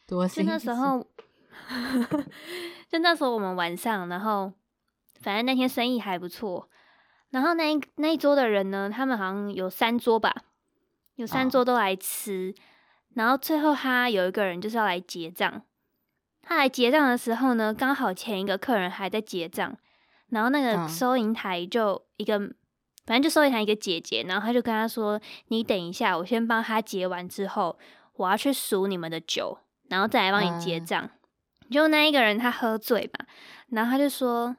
[0.06, 1.06] 就那时候，
[2.90, 4.52] 就那时候我们晚上，然后
[5.20, 6.68] 反正那天生意还不错。
[7.30, 10.32] 然后那一那一桌的人呢，他们好像有三桌吧，
[11.16, 12.54] 有三桌都来吃。
[12.56, 12.64] Oh.
[13.14, 15.62] 然后最后他有一个人就是要来结账，
[16.42, 19.76] 他来结账的时候呢，刚好前一个客人还在结账，
[20.28, 22.50] 然后那个收银台就一个，oh.
[23.06, 27.78] 反正就收银台一个姐姐，然后他就跟他说：“你等一下，我先帮他结完之后，
[28.14, 31.02] 我要去数你们的酒，然后再来帮你结账。”
[31.68, 31.72] Uh.
[31.72, 33.26] 就那一个人他喝醉嘛，
[33.68, 34.56] 然后他就说：“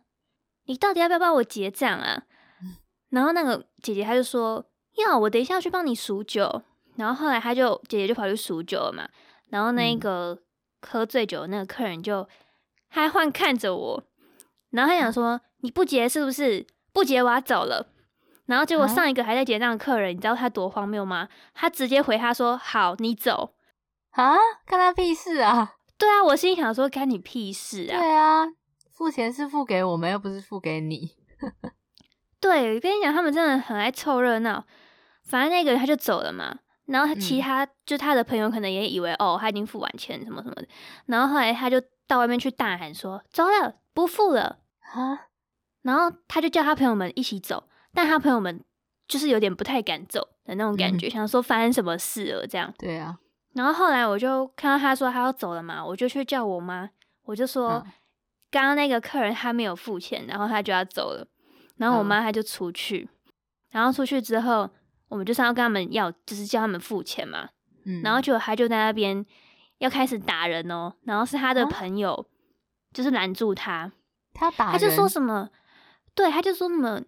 [0.65, 2.23] 你到底要不要帮我结账啊？”
[3.10, 4.65] 然后那个姐姐她就说
[4.97, 6.62] 要我等一下要去帮你数酒，
[6.97, 9.08] 然后后来他就姐姐就跑去数酒了嘛，
[9.49, 10.38] 然后那个
[10.81, 12.27] 喝醉酒的那个客人就
[12.89, 14.03] 还换看着我，
[14.71, 16.65] 然后他想说你不结是不是？
[16.91, 17.88] 不结我要走了。
[18.45, 21.27] 然后结果上一个还在结账的客人，你知道他多荒谬吗？
[21.53, 23.53] 他直接回他说好，你走
[24.12, 25.73] 啊，干他屁事啊！
[25.97, 27.97] 对啊，我心里想说干你屁事啊！
[27.97, 28.45] 对啊，
[28.91, 31.12] 付钱是付给我们，又不是付给你。
[32.39, 34.65] 对，我跟你讲，他们真的很爱凑热闹。
[35.23, 40.67] 反正那个人他就走了嘛，然后他其他、嗯、就他的朋友可能也以为哦，他已经付完钱什么什么的。
[41.08, 44.60] 然后后来他就到外面去大喊说：“走了，不付了
[44.93, 45.27] 啊！”
[45.81, 48.63] 然后他就叫他朋友们一起走，但他朋友们
[49.08, 52.71] 就是有点不太敢走的那种感觉，嗯、想说发生什么事了这样。
[52.77, 53.17] 对啊。
[53.53, 56.89] 然后后来我就看到他说他要走了嘛，我就去叫我妈，
[57.23, 57.91] 我就说、嗯、
[58.51, 61.25] 刚刚那个客人他没有付钱，然后他就要走了。
[61.77, 63.31] 然后我妈她就出去，嗯、
[63.71, 64.69] 然后出去之后，
[65.10, 67.49] 我们就是要跟他们要，就是叫他们付钱嘛。
[67.86, 69.25] 嗯，然后就他就在那边
[69.79, 72.25] 要开始打人哦，然后是他的朋友
[72.93, 73.91] 就是拦住他，
[74.34, 75.49] 他打人，他就说什么，
[76.13, 77.01] 对，他就说什么，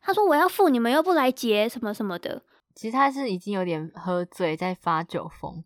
[0.00, 2.42] 他说我要付，你们又不来结什么什么的。
[2.74, 5.62] 其实他是已经有点喝醉，在发酒疯，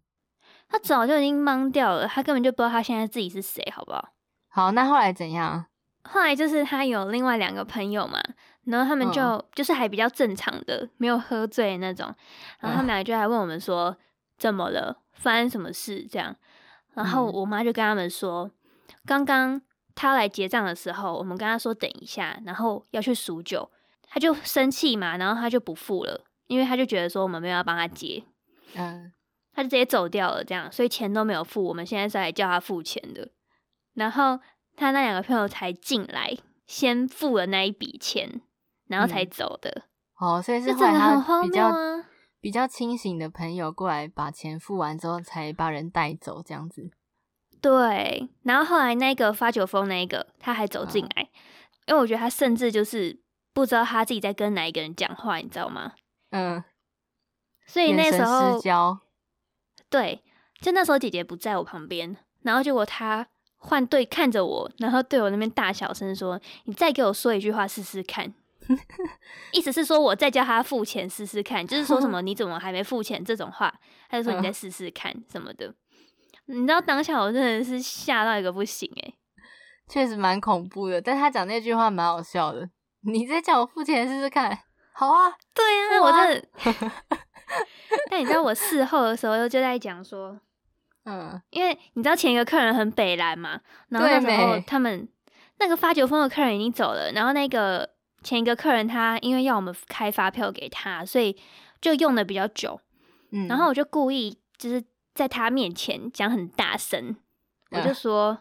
[0.68, 4.08] 他早就已经懵掉了，他根本就不知道他现在自己是谁，好不好？
[4.48, 5.66] 好，那后来怎样？
[6.02, 8.20] 后来就是他有另外两个朋友嘛，
[8.64, 12.06] 然后他们就、嗯、就是还比较正常的，没有喝醉那种。
[12.60, 13.96] 然后他们两个就来问我们说、嗯、
[14.38, 16.34] 怎么了，发生什么事这样。
[16.94, 18.50] 然后我妈就跟他们说，
[19.04, 19.60] 刚刚
[19.94, 23.70] 他来结账的时候，我们跟他说等一下，然后要去数酒，
[24.06, 28.22] 他就生气嘛，然后他就不付了，因为他就觉得说我们没有要帮他结，
[28.74, 29.12] 嗯，
[29.52, 31.62] 他就直接走掉了这样，所以钱都没有付。
[31.64, 33.30] 我们现在是来叫他付钱的，
[33.94, 34.40] 然后。
[34.78, 38.42] 他那两个朋友才进来，先付了那一笔钱，
[38.88, 39.84] 然后才走的。
[40.20, 41.72] 嗯、哦，所以是后来他比较
[42.38, 46.90] 比较清醒的朋友过来把钱付完之后，才把人带走这样子。
[47.62, 51.28] 对，然后后来那个发酒疯那个他还走进来，哦、
[51.86, 53.18] 因为我觉得他甚至就是
[53.56, 55.94] 不知道他自己在跟哪一个人讲话，你知道吗？
[56.30, 56.62] 嗯。
[57.66, 58.60] 所以那时候，
[59.88, 60.22] 对，
[60.60, 63.26] 就那时候姐姐不在我旁边，然后结果他。
[63.58, 68.32] 换对看着我，然后对我那边大小声说：“你再给我说一句话试试看。
[69.50, 73.74] ”意思是说我再叫他付钱试试看，就是说什么你怎么还没付钱这种话，
[74.08, 75.74] 他就说你再试试看什么的。
[76.44, 79.14] 你知道当下我真的是吓到一个不行诶、欸，
[79.88, 81.00] 确实蛮恐怖的。
[81.00, 82.70] 但他讲那句话蛮好笑的，
[83.06, 84.58] 你再叫我付钱试试看。
[84.92, 86.46] 好啊，对啊，啊我真的
[88.10, 90.40] 但你知道我事后的时候就在讲说，
[91.04, 95.08] 嗯，因为你知道前一个客人很北蓝嘛，然后那时候他们
[95.58, 97.88] 那个发酒疯的客人已经走了，然后那个
[98.22, 101.38] 前一个客人他因为要我们开发票给他，所以
[101.80, 102.80] 就用的比较久，
[103.30, 104.82] 嗯，然后我就故意就是
[105.14, 107.16] 在他面前讲很大声，
[107.70, 108.38] 我就说。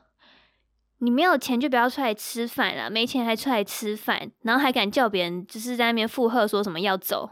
[1.06, 7.30] 嗯你没有钱就不要出来吃饭了，没钱还出来吃饭，然后还敢叫别人就是在那边附和说什么要走？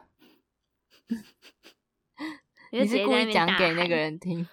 [2.72, 4.48] 你是故意讲给那个人听？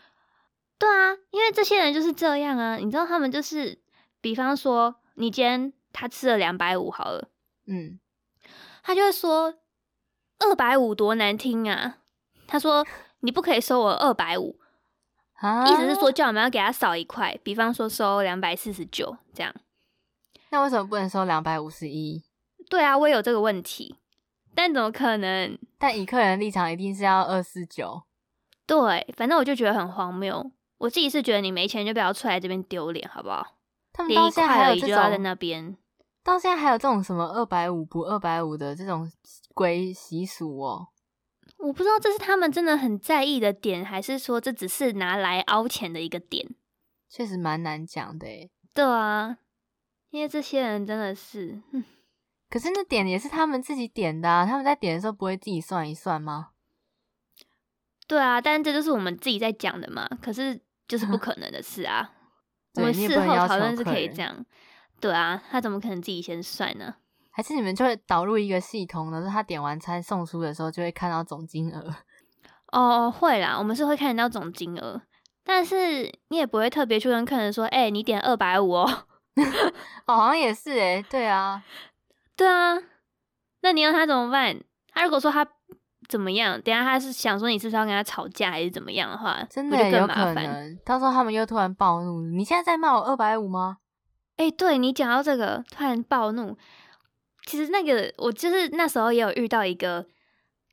[0.78, 3.78] 对啊，因为这些人就是这样啊，你知道他们就是，
[4.22, 7.28] 比方说你今天他吃了两百五好了，
[7.66, 8.00] 嗯，
[8.83, 9.54] 他就会说
[10.38, 11.98] 二百五多难听啊，
[12.46, 12.87] 他说
[13.20, 14.59] 你不可以收我二百五。
[15.40, 19.55] 意思是说，叫我们要给他少一块，比方说收两百四十九这样。
[20.50, 22.22] 那为什么不能收两百五十一？
[22.68, 23.96] 对啊，我也有这个问题，
[24.55, 25.59] 但怎么可能？
[25.79, 28.03] 但以客人的立场，一定是要二四九。
[28.66, 30.50] 对，反正我就觉得很荒谬。
[30.79, 33.46] 我自己是觉得你没钱就不要出来这边丢脸，好不好？
[33.92, 35.76] 他们到现在还有这种在那边，
[36.22, 39.11] 到现在还有这种什么二百五不二百五的这种
[39.55, 40.88] 鬼习俗哦。
[41.62, 46.54] 我不知道这是他们真的很在意的点，还是说这只是拿来凹钱的一个点？
[47.08, 48.50] 确实蛮难讲的诶。
[48.72, 49.38] 对啊，
[50.10, 51.60] 因为这些人真的是，
[52.48, 56.50] 可是那点也是他们自己点的啊，他们在点的时候不会自己算一算吗？
[58.06, 60.08] 对啊，但这就是我们自己在讲的嘛。
[60.22, 62.12] 可是就是不 可能的事啊。
[62.74, 64.46] 我们事后讨论是可以这样。
[65.00, 66.94] 对啊，他怎么可能自己先算呢？
[67.30, 69.22] 还是你们就会导入一个系统呢？
[69.22, 71.94] 是他点完餐送出的时候就会看到总金额。
[72.72, 75.00] 哦，会啦，我们是会看得到总金额，
[75.44, 79.06] 但是你也不会特别去跟客人说：“哎、欸，你点二百五哦。
[80.06, 81.64] ”哦，好像也是哎，对啊，
[82.36, 82.76] 对啊。
[83.62, 84.56] 那你要他怎么办？
[84.92, 85.46] 他如果说他
[86.08, 90.78] 怎么样，等下他是想说你是不是要跟他吵架，还是怎么样的话，真的有可能。
[90.84, 93.78] 到时候他们又突然暴怒，你现在在骂我二百五吗？
[94.36, 96.56] 哎、欸，对你讲到这个，突然暴怒。
[97.46, 100.07] 其实那个我就是那时候也有遇到一个，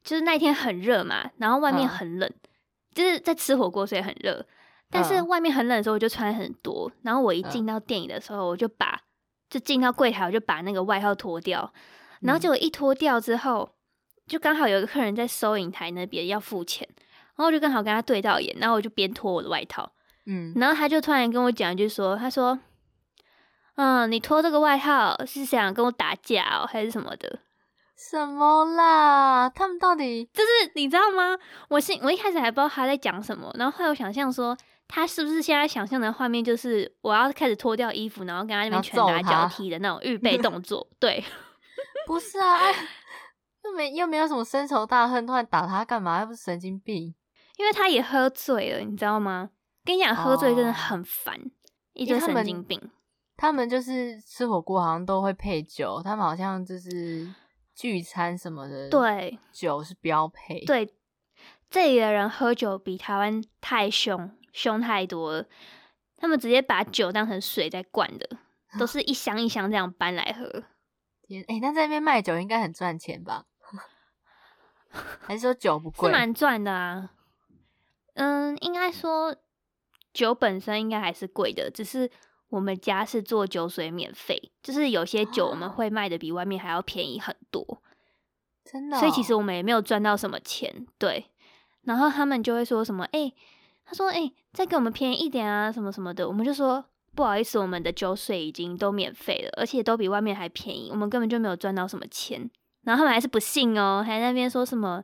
[0.04, 2.50] 就是那一天很热嘛，然后外面很冷，嗯、
[2.94, 4.46] 就是在吃火锅，所以很热。
[4.90, 6.92] 但是外面很冷的时候，我就穿很多。
[7.02, 9.02] 然后我一进到店里的时候，我就把
[9.50, 11.74] 就进到柜台，我就把那个外套脱掉。
[12.22, 13.70] 然后结果一脱掉之后，
[14.28, 16.88] 就刚好有一个客人在收银台那边要付钱，
[17.36, 19.92] 然后我就刚好跟他对到眼，然后我就边脱我的外套，
[20.26, 22.60] 嗯，然后他就突然跟我讲，就说他说。
[23.78, 27.40] 嗯，你脱这个外套是想跟我打架哦，还是什么的？
[27.96, 29.50] 什么啦？
[29.50, 31.38] 他们到底就是你知道吗？
[31.70, 34.56] 我心我一开始还不知道他在讲什么，然后后来我想象说，
[34.88, 40.88] 他是不是现在想象的画面就是我要开始脱掉衣服，然后跟他那边拳打脚踢的那种预 备动作？
[41.00, 41.24] 对，
[42.06, 42.58] 不是啊，
[43.64, 46.20] 又没又没有什么深仇大恨，突然打他干嘛？
[46.22, 47.14] 又不是神经病，
[47.58, 49.50] 因为他也喝醉了，你知道吗？
[49.86, 51.50] 跟你讲，喝醉真的很烦，哦、
[51.94, 52.92] 一堆神经病。
[53.38, 56.02] 他们就是吃火锅，好像都会配酒。
[56.04, 57.32] 他们好像就是
[57.76, 60.66] 聚餐什么的，对，酒是标配。
[60.66, 60.92] 对，
[61.70, 65.46] 这里的人喝酒比台湾太凶，凶太多了。
[66.18, 68.28] 他们直接把酒当成水在灌的，
[68.80, 70.64] 都是一箱一箱这样搬来喝。
[71.22, 73.46] 天，哎、欸，那在那边卖酒应该很赚钱吧？
[75.22, 76.10] 还是说酒不贵？
[76.10, 77.12] 是蛮赚的啊。
[78.16, 79.36] 嗯，应该说
[80.12, 82.10] 酒本身应该还是贵的，只是。
[82.50, 87.82] 我们家是做酒水免费，就是有些酒我们会卖的比外面还要便宜很多，
[88.64, 89.00] 真的哦。
[89.00, 91.26] 所以其实我们也没有赚到什么钱，对。
[91.84, 93.32] 然后他们就会说什么，哎，
[93.86, 96.28] 他说，哎，再给我们便宜一点啊，什么什么的。
[96.28, 96.84] 我们就说
[97.16, 102.50] 不好意思，我们的酒水已经都免费了，而且都比外面还便宜，我们根本就没有赚到什么钱。
[102.84, 105.04] 然后他们还是不信哦，还在那边说什么，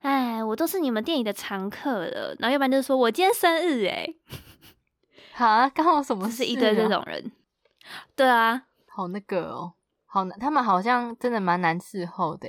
[0.00, 2.34] 哎，我都是你们店里的常客了。
[2.38, 4.14] 然后要不然就是说我今天生日，哎。
[5.38, 6.38] 啊，刚好什么事？
[6.38, 7.32] 是一堆这种人，
[8.14, 12.48] 对啊，好那个哦，好难，他们好像真的蛮难伺候的，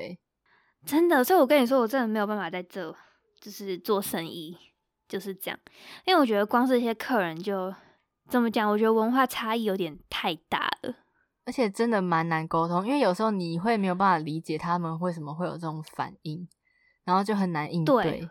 [0.86, 1.24] 真的。
[1.24, 2.94] 所以我跟你说，我真的没有办法在这
[3.40, 4.58] 就是做生意，
[5.08, 5.60] 就是这样。
[6.06, 7.74] 因为我觉得光是一些客人就
[8.28, 10.96] 怎么讲，我觉得文化差异有点太大了，
[11.46, 12.86] 而且真的蛮难沟通。
[12.86, 16.48] 因为有时候你会没有办法理解他们为什么会有这种反应，
[17.06, 18.04] 然后就很难应对。
[18.04, 18.30] 对，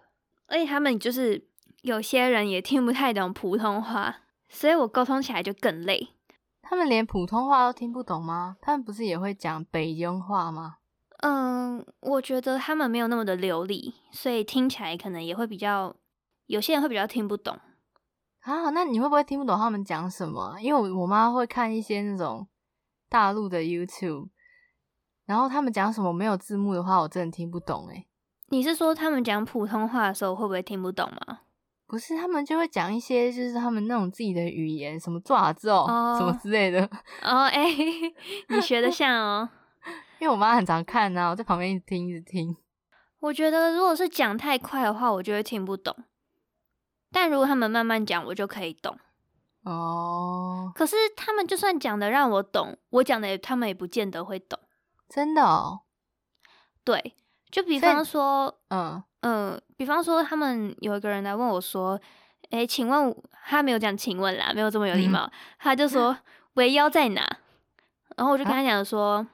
[0.49, 1.49] 而且他们就是
[1.83, 4.17] 有些人也听不太懂普通话。
[4.51, 6.09] 所以我沟通起来就更累。
[6.61, 8.57] 他们连普通话都听不懂吗？
[8.61, 10.77] 他们不是也会讲北京话吗？
[11.23, 15.95] 嗯，我觉得他们没有那么的流利，所以听起来可能也会比较，
[16.47, 17.59] 有些人会比较听不懂。
[18.41, 20.57] 啊，那你会不会听不懂他们讲什么？
[20.61, 22.49] 因为我我妈会看一些那种
[23.09, 24.29] 大陆的 YouTube，
[25.27, 28.07] 然后他们讲什么没有字幕的话，我真的听不懂诶。
[28.49, 31.41] 你是说他们讲普通话的时候会不会听不懂吗？
[31.91, 36.89] 不是，他们就会讲一些就是他们那种自己的语言，什么爪子哦，什么之类的。
[37.23, 38.15] 哦，哎、欸，
[38.49, 39.49] 你学的像哦。
[40.21, 42.57] 因为我妈很常看啊，我在旁边一直听，一直听。
[43.19, 45.93] 我觉得如果是讲太快的话，我就会听不懂。
[47.11, 48.97] 但如果他们慢慢讲，我就可以懂。
[49.65, 50.71] 哦。
[50.77, 54.57] 可是他们就算讲的让我懂，我讲的也他们也不见得会懂。
[55.09, 55.81] 真的哦。
[56.85, 57.17] 对，
[57.51, 62.01] 就比方说，嗯嗯，比方说他们有一个人来问我说
[62.51, 63.15] ：“哎，请问
[63.47, 66.17] 他没有讲请问啦，没有这么有礼貌，嗯、他就说
[66.55, 67.21] 围腰在哪？”
[68.17, 69.17] 然后我就跟他讲说。
[69.17, 69.29] 啊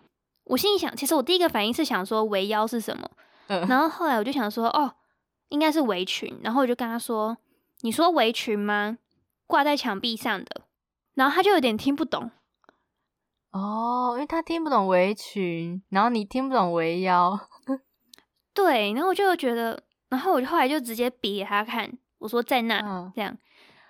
[0.47, 3.11] 我心里想，其实我第一个反应是想说围腰是什么，
[3.49, 4.95] 嗯，然后后来我就想说，哦，
[5.49, 7.37] 应该是围裙，然后我就跟他说，
[7.81, 8.97] 你说围裙吗？
[9.49, 10.63] 挂在墙壁上的，
[11.15, 12.31] 然后他就有点听不懂，
[13.51, 17.37] 哦，因为他听不懂围裙，然后你听不懂围腰，
[18.57, 23.37] 对，然后我就觉得，然后我就后来就直接比给他看，我说在那，嗯，这样，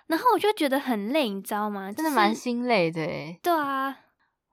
[0.07, 1.91] 然后我就觉得很累，你知道吗？
[1.91, 4.01] 真的蛮心累的，诶，对啊。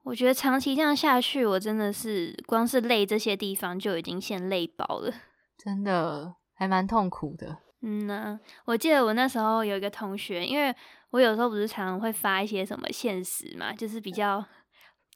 [0.05, 5.11] 我觉得长期这样下去，我真的是光是累这些地方就已经先累饱了，
[5.57, 7.57] 真的还蛮痛苦的。
[7.81, 10.75] 嗯呐、啊，我记得我那时候有一个同学，因为
[11.09, 14.45] 我有时候不是常常会发一些什么现实嘛，就是比较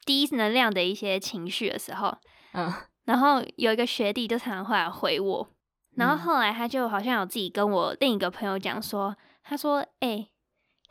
[0.05, 2.17] 低能量的一些情绪的时候，
[2.53, 2.73] 嗯，
[3.09, 5.49] 然后有一个学弟就常常会来回我，
[5.95, 10.31] 然后后来他就好像有自己跟我另一个朋友讲说，他说：“哎、欸，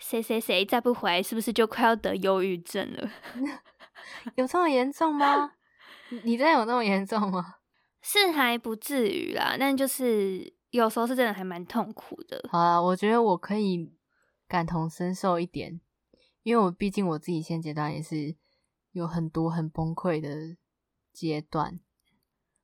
[0.01, 3.09] 谁谁谁再不回来，是不是就快要得忧郁症了？”
[4.35, 5.53] 有这么严重吗？
[6.25, 7.55] 你真的有那么严重吗？
[8.03, 12.45] 是还不至于啦，但就是有时候是真的还蛮痛苦的。
[12.51, 13.95] 好啦，我觉得我可以
[14.49, 15.81] 感同身受一点，
[16.43, 18.35] 因为我毕竟我自己现阶段也是
[18.91, 20.57] 有很多很崩溃的
[21.13, 21.79] 阶段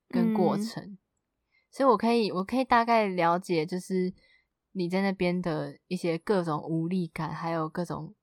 [0.09, 0.97] 跟过程，嗯，
[1.71, 4.13] 所以我可以我可以大概了解，就是
[4.73, 8.13] 你在那边的一些各种无力感，还有各种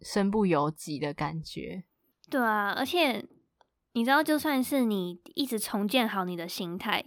[0.00, 1.84] 身不由己的感觉。
[2.30, 3.24] 对啊，而且
[3.92, 7.04] 你知道，就算是你一直重建好你的心态，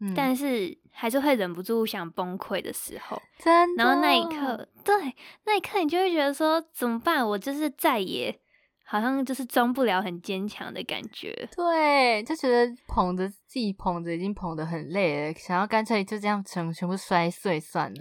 [0.00, 3.20] 嗯，但是还是会忍不住想崩溃的时候。
[3.38, 3.84] 真的。
[3.84, 7.26] 然后那一刻，对，那一刻你就会觉得说怎么办？
[7.26, 8.40] 我就是再也
[8.86, 11.48] 好像就是装不了很坚强的感觉。
[11.54, 18.00] 对，就觉得捧着自己捧着已经捧得很累了，想要干脆就这样全全部摔碎算了，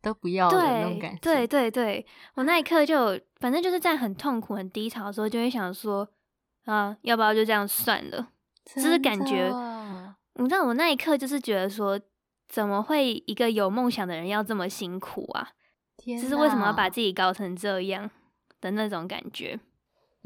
[0.00, 1.18] 都不要的那种感觉。
[1.20, 6.08] 对对对，我那一刻就反正就是在很痛苦、很低潮的时候，就会想说。
[6.66, 8.30] 啊，要不要就这样算了？
[8.74, 9.48] 就是感觉，
[10.34, 11.96] 你知道，我那一刻就是觉得说，
[12.48, 15.50] 怎么会一个有梦想的人要这么辛苦啊？
[15.96, 18.10] 天，就是为什么要把自己搞成这样
[18.60, 19.60] 的那种感觉？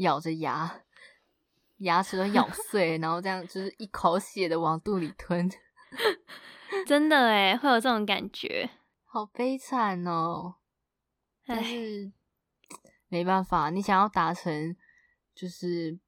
[0.01, 0.82] 咬着牙，
[1.78, 5.51] 牙齿都咬 碎，然后这样就是一口血的往肚里吞。
[6.86, 8.68] 真的诶，会有这种感觉，
[9.07, 10.57] 好悲惨哦。
[11.46, 12.12] 但是
[13.09, 14.76] 没办法，你想要达成
[15.34, 15.98] 就是。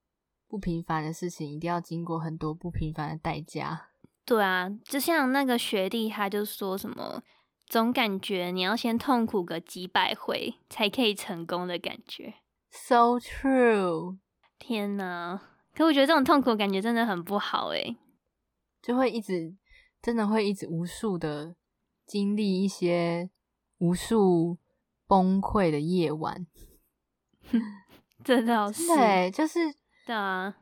[0.53, 3.88] 不平凡的事情一定要经过很多不平凡的代价。
[4.26, 7.22] 对啊，就像那个学弟，他就说什么，
[7.64, 12.34] 总感觉你要先痛苦个几百回才可以成功的感觉。
[12.73, 14.16] So true！
[14.59, 15.41] 天哪，
[15.75, 17.97] 可我觉得这种痛苦感觉真的很不好诶，
[18.81, 19.55] 就会一直，
[20.01, 21.55] 真的会一直无数的
[22.07, 23.29] 经历一些
[23.79, 24.57] 无数
[25.07, 26.47] 崩溃的夜晚。
[28.25, 29.75] 这倒是，对，就是。
[30.05, 30.57] 对啊，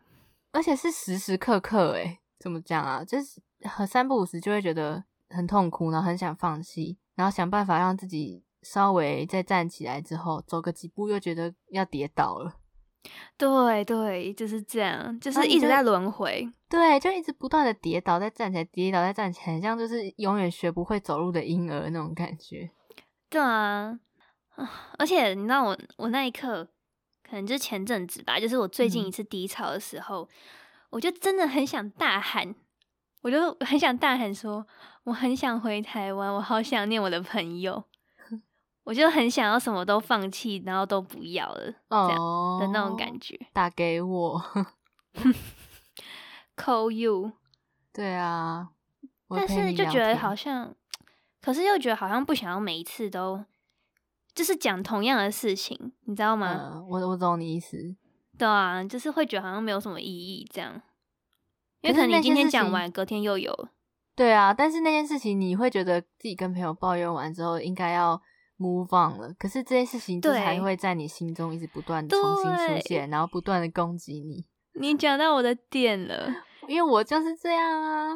[0.53, 3.05] 而且是时时刻刻诶，怎么讲啊？
[3.05, 12.57] 就是和三不五时就会觉得很痛苦，然后很想放弃，然后想办法让自己稍微再站起来之后，走个几步又觉得要跌倒了。
[13.37, 16.47] 对对，就是这样，就是一直在轮回。
[16.69, 22.71] 对，就一直不断的跌倒，再站起来，跌倒再站起来，像就是永远学不会走路的婴儿那种感觉。
[23.29, 23.99] 对啊，
[24.99, 26.69] 而且你知道我我那一刻。
[27.23, 30.29] 可能就是前阵子吧，就是我最近一次低潮的时候，嗯、
[30.91, 32.53] 我就真的很想大喊，
[33.23, 34.67] 我就很想大喊说，
[35.05, 37.85] 我很想回台湾，我好想念我的朋友，
[38.91, 43.38] 我就很想要什么都放弃，然后都不要了，哦、这样的那种感觉。
[43.53, 44.43] 打给我，
[46.57, 47.30] call you。
[47.93, 48.70] 对啊，
[49.28, 50.74] 但是就觉得好像，
[51.41, 53.45] 可是又觉得好像不想要每一次都。
[54.34, 56.72] 就是讲同样的事情，你知道吗？
[56.74, 57.95] 嗯、我我懂你意思。
[58.36, 60.82] 对啊，就是会觉得好像没有什么意义这样，
[61.82, 63.68] 因为可能你今天讲完，隔天又有。
[64.16, 68.20] 对啊，但是那件事情你会觉得自己跟朋友抱怨完之后应该要
[68.61, 74.45] move on 了，可是这些事情就是还会在你心中一直不断的重新出现，然后不断的攻击你。
[74.75, 76.33] 你讲到我的点了，
[76.69, 78.15] 因为我就是这样啊。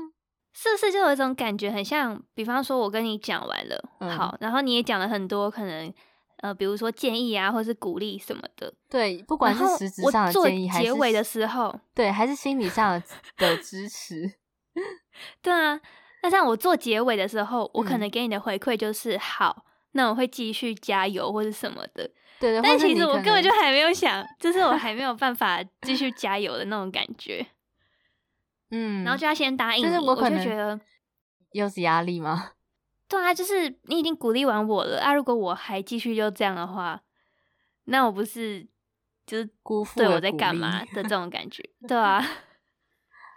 [0.56, 5.92] 是不是就有一种感觉，很像，比方说我跟你讲完了，嗯、好，然后你也讲了很多可能，
[6.36, 8.72] 呃，比如说建议啊，或是鼓励什么的。
[8.88, 13.02] 对，不管是实质上的建议，还是结尾的时候，对，还是心理上
[13.36, 14.34] 的支持。
[15.42, 15.80] 对啊，
[16.22, 19.64] 那像我做结尾的时候，我可能给你的回馈就是、嗯、好，
[19.94, 22.08] 那我会继续加油或者什么的。
[22.38, 27.46] 对对，但其实我根本就还没有想，就是我还没有办法继续 加油的那种感觉。
[28.70, 30.78] 嗯，然后就要先答应你，我，可能我就觉得
[31.52, 32.50] 又是压力吗？
[33.08, 35.14] 对啊，就是你已经鼓励完我了啊！
[35.14, 37.00] 如果我还继续就这样的话，
[37.84, 38.66] 那我不是
[39.24, 41.62] 就是辜负对我在干嘛的这种感觉？
[41.86, 42.26] 对啊，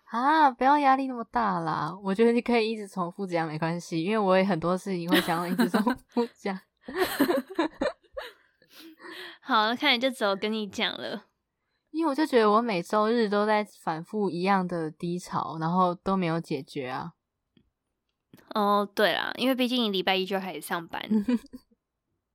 [0.10, 1.94] 啊，不要压力那么大啦！
[2.02, 6.58] 我觉得你可以一直重复讲没关系，因为我也很多事情会想要一直重复 讲。
[9.42, 11.26] 好，那看来就只有跟你讲了。
[11.92, 17.14] 因为我就觉得我每周日都在反复一样的低潮，然后都没有解决啊。
[18.54, 21.02] 哦，对啦，因为毕竟你礼拜一就开始上班。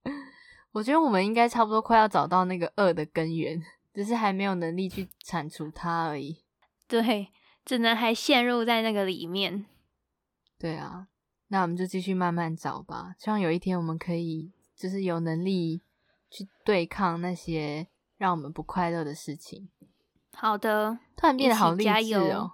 [0.72, 3.62] 我觉得我们应该差不多快要找到那个恶的根源，
[3.94, 6.42] 只是还没有能力去铲除它而已。
[6.88, 7.28] 对，
[7.64, 9.66] 只能还陷入在那个里面。
[10.58, 11.08] 对啊，
[11.48, 13.14] 那我们就继续慢慢找吧。
[13.18, 15.82] 希望有一天我们可以，就是有能力
[16.30, 17.88] 去对抗那些。
[18.18, 19.68] 让我们不快乐的事情。
[20.32, 22.52] 好的，突然变得好励志哦！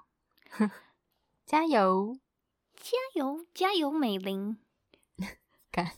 [1.45, 2.19] 加油，
[2.75, 4.57] 加油，加油，美玲！
[5.71, 5.93] 干，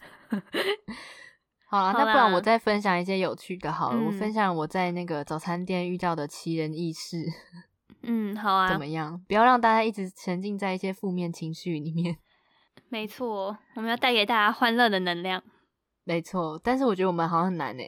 [1.71, 4.01] 好了，那不然我再分享一些有趣的好了。
[4.01, 7.33] 嗯、我分享我在那个早餐店遇到的奇人异事。
[8.03, 8.69] 嗯，好啊。
[8.69, 9.23] 怎么样？
[9.29, 12.17] 不要让大家一直沉浸在一些负面情绪里面。
[12.89, 15.43] 没错，我们要带给大家欢乐的能量。
[16.05, 17.83] 没错，但是我觉得我们好像很难呢。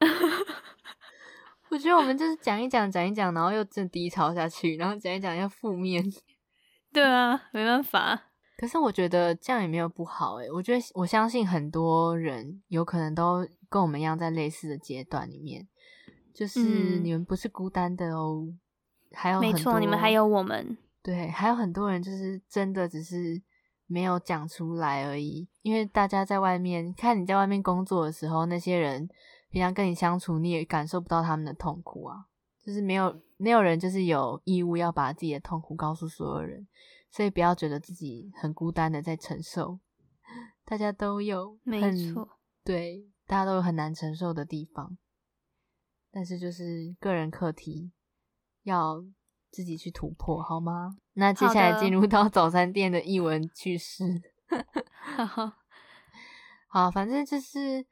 [1.70, 6.02] 我觉得我们就是讲一讲，讲一讲，然后又正低潮下去，然后讲一讲又负面。
[6.92, 8.30] 对啊，没办法。
[8.56, 15.68] 可是我觉得这样也没有不好诶，我觉得我相信很多人有可能都跟我们一样在类似的阶段里面，
[16.34, 16.60] 就是
[17.00, 18.46] 你们不是孤单的哦。
[18.46, 18.58] 嗯、
[19.18, 20.78] 还有没错，你们还有我们。
[21.02, 23.42] 对，还有很多人就是真的只是
[23.86, 29.08] 没有讲出来而已，因为大家在外面看你在外面工作的时候，那些人。
[29.50, 32.26] 平常跟你相处，你也感受不到他们的痛苦啊，
[32.62, 36.68] 就是没有没有人就是有义务要把自己的痛苦告诉所有人，
[37.10, 39.78] 所以不要觉得自己很孤单的在承受，
[40.66, 41.80] 大家都有，没
[42.12, 42.28] 错，
[42.62, 44.98] 对，大家都有很难承受的地方，
[46.10, 47.90] 但是就是个人课题，
[48.68, 49.02] 要
[49.50, 50.96] 自己去突破，好吗？
[51.14, 54.22] 那接下来进入到早餐店的艺文趣事，
[56.68, 57.86] 好，反正就是。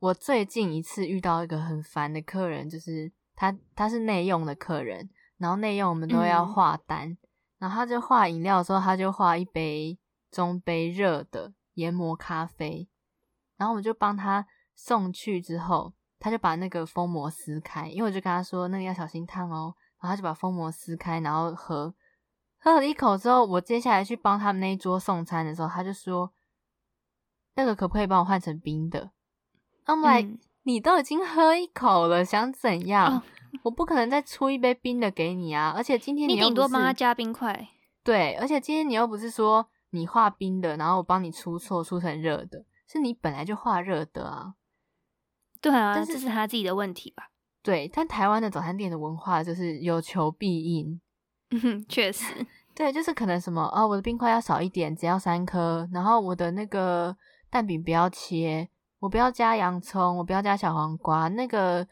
[0.00, 7.18] 我最近一次遇到一个很烦的客人，就是他他是内用的客人，然后内用我们都要画单，嗯、
[7.60, 9.98] 然后他就画饮料的时候，他就画一杯
[10.30, 12.86] 中杯热的研磨咖啡，
[13.56, 19.74] 然后我们就帮他送去之后，他就把那个封膜撕开，因为我就跟他说那个要小心烫哦，
[20.04, 21.94] 然后他就把封膜撕开，然后喝
[22.58, 26.30] 喝了一口之后，我接下来去帮他们那一桌送餐的时候，他就说
[27.54, 29.12] 那个可不可以帮我换成冰的
[29.86, 33.16] ？I'm like，、嗯、你都已经喝一口了，想怎样？
[33.16, 33.22] 哦、
[33.62, 35.72] 我不可能再出一杯冰的给你啊！
[35.74, 37.68] 而且今天你顶多帮他加冰块。
[38.02, 44.54] 对，而且今天你又不是说你画冰的，然后我帮你出错，出成热的，是你本来就画热的啊。
[45.62, 47.30] 对啊，但是这是他自己的问题吧？
[47.64, 51.00] 对，但台湾的早餐店的文化就是有求必应。
[51.50, 52.46] 嗯哼，确实，
[52.76, 57.16] 对，就是可能什么哦，我的冰块要少一点，只要三颗，然后我的那个
[57.50, 58.68] 蛋饼不要切。
[59.00, 61.28] 我不要加洋葱，我不要加小黄瓜。
[61.28, 61.86] 那个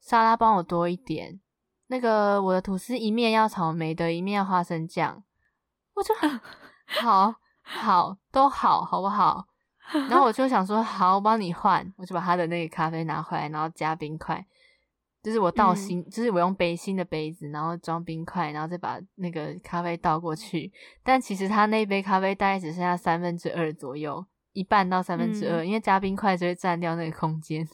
[0.00, 1.40] 沙拉帮我多一点。
[1.86, 5.22] 那个我的吐司一面要草莓的，一面要花生酱。
[5.94, 6.12] 我就
[7.00, 9.46] 好好都好，好不好？
[10.08, 11.92] 然后我就想说，好，我帮你换。
[11.96, 14.44] 我就把他的那个咖啡拿回来，然后加冰块。
[15.22, 20.72] 就是我倒新，嗯、就是我用杯新的杯子，然后装冰块，然后再把那个咖啡倒过去。
[21.02, 24.24] 但其实他那杯咖啡大概只剩下三分之二左右。
[24.54, 27.68] 一半到三分之二，嗯、因为加冰块就会占掉那个空间。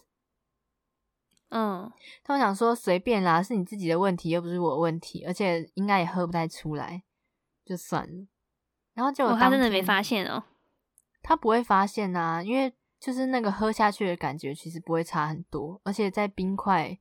[1.49, 1.91] 嗯，
[2.23, 7.03] 他们想说随便啦，是你自己的问题，又不是我的问题，而且应该也喝不太出来，
[7.65, 8.27] 就算了。
[8.93, 10.45] 然后就他真的没发现哦，
[11.23, 16.99] 他不会发现啊，因为就是那个喝下去的感觉其实不会差很多，而且在冰块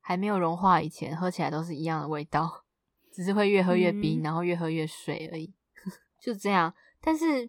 [0.00, 2.64] 还没有融化以前，喝起来都是一样的味道，
[3.12, 5.54] 只是会越喝越冰，嗯、然后越喝越水而已，
[6.20, 6.74] 就这样。
[7.00, 7.48] 但是。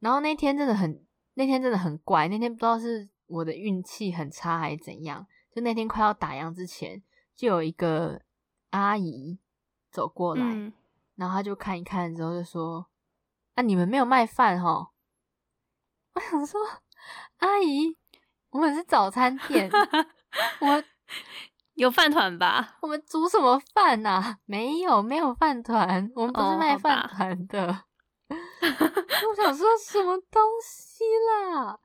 [0.00, 2.28] 然后那天真的很，那天真的很怪。
[2.28, 7.02] 那天不知道是我的运气很差还是怎样，就那天快要打烊之前，
[7.34, 8.20] 就有一个
[8.68, 9.38] 阿姨
[9.90, 10.70] 走过来，嗯、
[11.16, 12.86] 然后他就看一看之后就说
[13.56, 14.90] ：“啊，你们没有卖饭哈？
[16.12, 16.60] 我想说，
[17.38, 17.96] 阿姨，
[18.50, 19.70] 我们是早餐店，
[20.60, 20.84] 我
[21.74, 22.76] 有饭团吧？
[22.80, 24.38] 我们煮什么饭呐、啊？
[24.46, 27.66] 没有，没有饭团，我们不是卖饭团的。
[28.30, 28.36] 哦、
[29.28, 31.78] 我想说什么东西啦？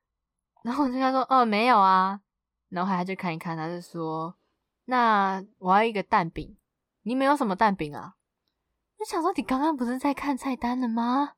[0.62, 2.20] 然后我就跟他说：“哦，没有啊。”
[2.68, 4.36] 然后他就看一看，他就说
[4.84, 6.56] ：“那我要一个蛋饼，
[7.02, 8.14] 你们有什么蛋饼啊？”
[9.00, 11.32] 我想说，你刚刚不是在看菜单了吗？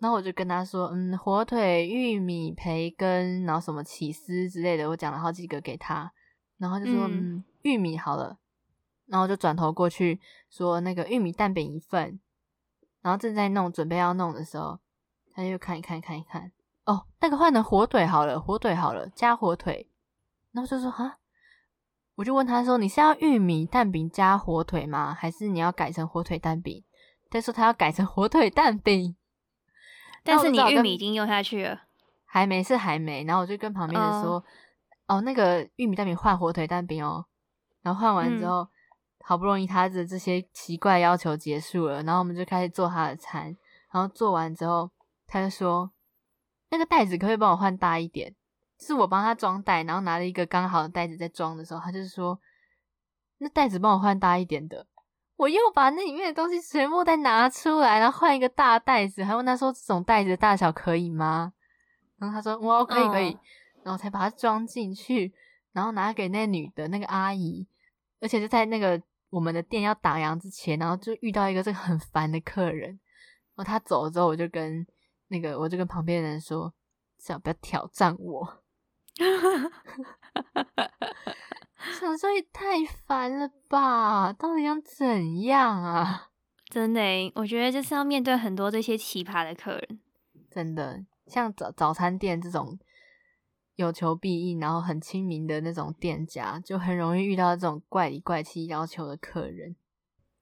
[0.00, 6.12] 然后我就跟他说：“嗯，火腿、玉米、培根，然后什么起司之类的，我讲了好几个给他。”
[6.58, 8.36] 然后就说：“嗯，嗯，玉米好了。”
[9.06, 12.20] 然后就转头过去说：“那个玉米蛋饼一份。”
[13.00, 14.78] 然后正在弄，准备要弄的时候，
[15.32, 16.52] 他就看一看，看一看。
[16.84, 19.88] 哦，那个换成火腿好了，火腿好了，加火腿。
[20.52, 21.18] 然后就说哈，
[22.16, 25.14] 我就问他说：“你是要玉米蛋饼加火腿吗？
[25.14, 26.82] 还是你要改成火腿蛋饼？”
[27.30, 29.14] 他说他要改成火腿蛋饼，
[30.24, 31.82] 但是你玉米已经用下去了，
[32.24, 33.22] 还没是还没。
[33.24, 34.42] 然后我就跟旁边的说：“oh.
[35.08, 37.26] 哦，那个玉米蛋饼换火腿蛋饼哦。”
[37.82, 38.68] 然后换完之后，嗯、
[39.24, 43.56] 好不容易他的这些奇怪要求结束了，然后我们就开始做他的餐。
[43.92, 44.90] 然后做完之后，
[45.26, 45.90] 他就说。
[46.70, 48.34] 那个袋子可不可以帮我换大一点？
[48.78, 52.38] 是我帮他装袋，然后拿了一个刚好的袋子在装的时候，他就是说，
[53.38, 54.86] 那袋子帮我换大一点的。
[55.36, 61.54] 我又把那里面的东西全部再拿出来，然后换一个大袋子，还问他说这种袋子的大小可以吗？
[62.18, 63.38] 然后他说我可以可以，嗯、
[63.84, 65.32] 然后才把它装进去，
[65.72, 67.66] 然后拿给那女的那个阿姨，
[68.20, 69.00] 而且就在那个
[69.30, 72.90] 我们的店要打烊之前，然后就遇到一个这个很烦的客人，
[73.54, 74.86] 然后他走了之后，我就跟。
[75.30, 76.72] 那个，我就跟旁边的人说
[77.20, 78.62] ：“只要不要挑战我。
[82.00, 84.32] ”想说也太烦了吧？
[84.32, 86.30] 到底想怎样啊？
[86.70, 87.02] 真的，
[87.34, 90.00] 我觉得就是要面对很多这些奇葩的客人。
[90.50, 92.78] 真的，像早早餐店这种
[93.78, 99.76] 有求必应，然后很亲民的那种店家，就很容易遇到这种怪里怪气要求的客人。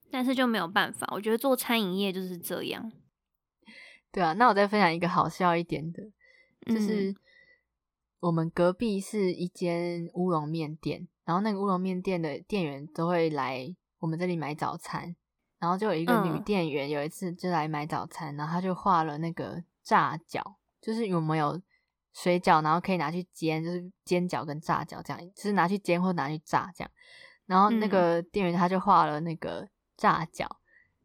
[0.09, 2.91] 但是就没有办法，我觉得做餐饮业就是这样。
[4.11, 6.01] 对啊，那我再分享一个好笑一点的，
[6.65, 7.15] 就是
[8.21, 15.15] 我们隔壁是一间乌龙面店，然后那个乌龙面店的店员都会来我们这里买早餐，
[15.59, 21.61] 然后就有一个女店员有一次就来买早餐，然后她就画了那个炸饺，就是有没有
[22.17, 26.91] 水饺，然后可以拿去煎，就是煎饺跟炸饺这样，就是拿去煎或拿去炸这样，
[27.45, 30.47] 然后那个店员他就画了那个炸饺。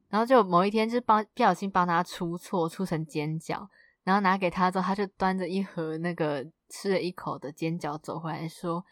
[0.08, 3.66] 然后就某一天，就是帮不小心帮他出错，出成煎饺，
[4.04, 8.84] 然后拿给他之后，他就端着一盒那个吃了一口的煎饺走回来，说：“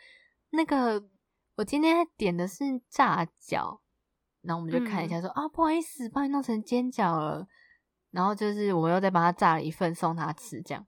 [0.49, 1.03] 那个
[1.57, 3.81] 我今天点的是炸饺。”
[4.41, 7.47] 然后我们就看一下说，说、嗯：“啊，不好意思，帮你弄成煎饺了。”
[8.13, 10.87] 然后就是我们又再帮他炸了一份送他吃，这样。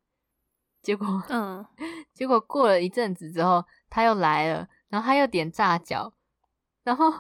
[0.83, 1.65] 结果，嗯，
[2.13, 6.13] 结果过了一阵子之后，他又来了，然后他又点炸饺，
[6.85, 7.13] 然后，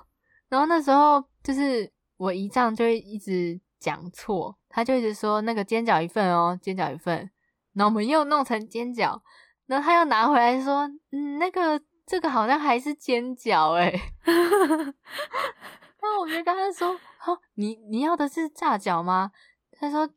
[0.49, 1.93] 然后那时候就是。
[2.19, 7.29] 我姨丈就会一直讲错，他就一直说那个煎饺一份哦，煎饺一份。
[7.73, 9.21] 然后我们又弄成煎饺，
[9.67, 13.91] 然后他又拿回来说，嗯，那个这个好像还是煎饺哎。
[14.25, 16.91] 然后我就跟他说，
[17.27, 19.33] 哦，你你要的是炸饺吗？
[19.73, 20.09] 他说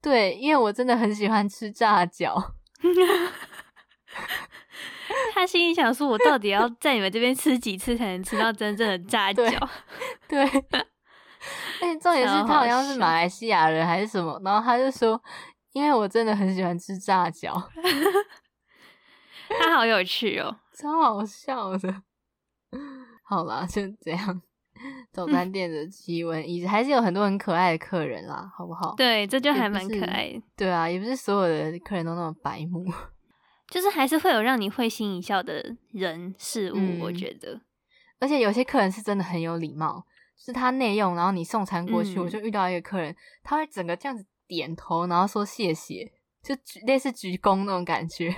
[0.00, 2.52] 对，因为我真的很喜欢吃炸饺。
[5.34, 9.68] 他心里想说，我到底要在你们这边吃几次才能吃到真正的 炸饺？
[10.28, 10.48] 对。
[10.48, 10.86] 对
[11.80, 15.18] 哎，重点是他好像是马来西亚人还是什么，然后他就说，
[15.72, 17.54] 因为我真的很喜欢吃炸饺，
[19.48, 22.02] 他好有趣哦，超好笑的。
[23.22, 24.42] 好啦，就这样，
[25.12, 28.94] 早餐店的奇闻异事，还是有很多很可爱的客人啦，好不好？
[28.96, 30.42] 对，这就还蛮可爱的。
[30.56, 32.84] 对啊，也不是所有的客人都那么白目，
[33.68, 37.60] 就是还是会有让你会心一笑的人事物，嗯、我觉得。
[38.18, 40.06] 而且有些客人是真的很有礼貌。
[40.42, 46.10] 是他内用，然后你送餐过去，嗯、我就遇到一个客人，他会整个这样子点头，然后说谢谢，
[46.42, 46.56] 就
[46.86, 48.34] 类似鞠躬那种感觉。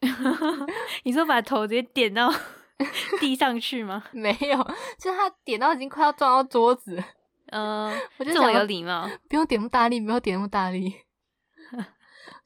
[1.04, 2.32] 你说把头直接点到
[3.20, 4.04] 地上去吗？
[4.12, 4.56] 没有，
[4.98, 7.02] 就是他点到已经快要撞到桌子。
[7.46, 10.92] 嗯、呃， 我就这么有礼貌，不用点那么大力，不用点那么大力，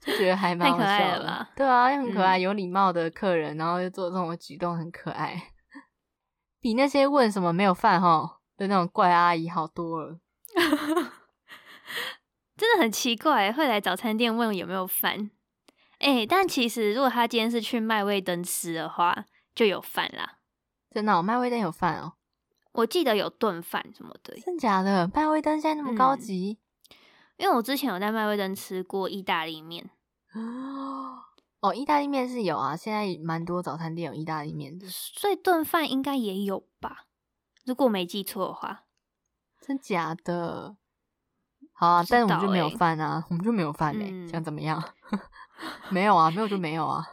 [0.00, 1.50] 就觉得还蛮好笑的吧？
[1.56, 5.50] 对啊，又很可爱，嗯、有礼貌的客人，然后又做这种举动，很可爱，
[6.60, 8.38] 比那些问什么没有饭哈。
[8.54, 10.18] 的那种怪阿姨好多了，
[12.56, 15.30] 真的很奇怪，会来早餐店问有没有饭。
[15.98, 19.24] 哎、欸，但其实如果他今天是去麦味登吃的话，
[19.54, 20.38] 就有饭啦。
[20.90, 22.14] 真的、哦，麦味登有饭哦。
[22.72, 24.34] 我记得有炖饭什么的。
[24.40, 25.10] 真假的？
[25.14, 26.58] 麦味登现在那么高级？
[27.38, 29.90] 因因为我之前有在麦味登吃过意大利面。
[31.60, 37.06] 哦，意大利面是有啊，现在蛮多早餐店有意大利面的，所以炖饭应该也有吧？
[37.64, 38.84] 如果没记错的话，
[39.60, 40.76] 真假的？
[41.72, 44.82] 好啊，但是我们就没有饭啊，我们就没有饭嘞、欸嗯，想怎么样？
[45.90, 47.04] 没有啊，没有就没有啊。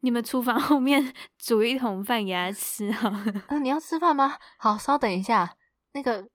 [0.00, 3.22] 你们厨房 后面煮一桶饭给他吃啊？
[3.24, 4.38] 嗯、呃，你要吃饭吗？
[4.58, 5.56] 好，稍等一下，
[5.92, 6.28] 那个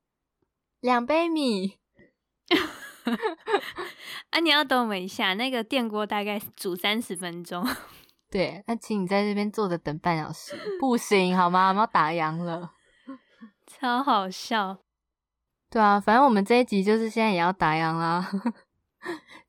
[0.82, 1.80] 两杯米。
[4.32, 7.68] 啊，你要等我们一下，那个电锅大概煮三十分钟。
[8.30, 11.70] 对，那请你在这边坐着等半小时，不行好吗？
[11.70, 12.72] 我们要打烊了，
[13.66, 14.80] 超好笑。
[15.70, 18.30] 对啊，反正我们这一集就是现在也要打烊啦。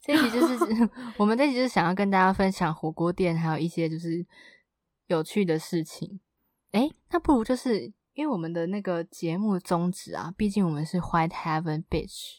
[0.06, 4.24] 这一集就是 我们这一集就是想要跟大家分享火锅店，还有一些就是
[5.08, 6.20] 有趣的事情。
[6.70, 12.38] 诶，那不如就是因为我们的那个节目宗旨啊，毕竟我们是 White Heaven Bitch。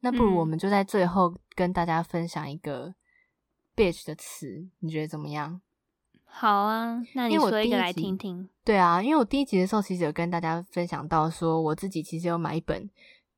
[0.00, 2.94] 那不如我们就在最后跟大家分享一个
[3.74, 5.60] bitch 的词，你觉得怎么样？
[6.24, 8.48] 好啊，那你说一个来听听。
[8.62, 12.88] 对啊，因为我第一集的时候其实有跟大家分享到，说我自己其实有买一本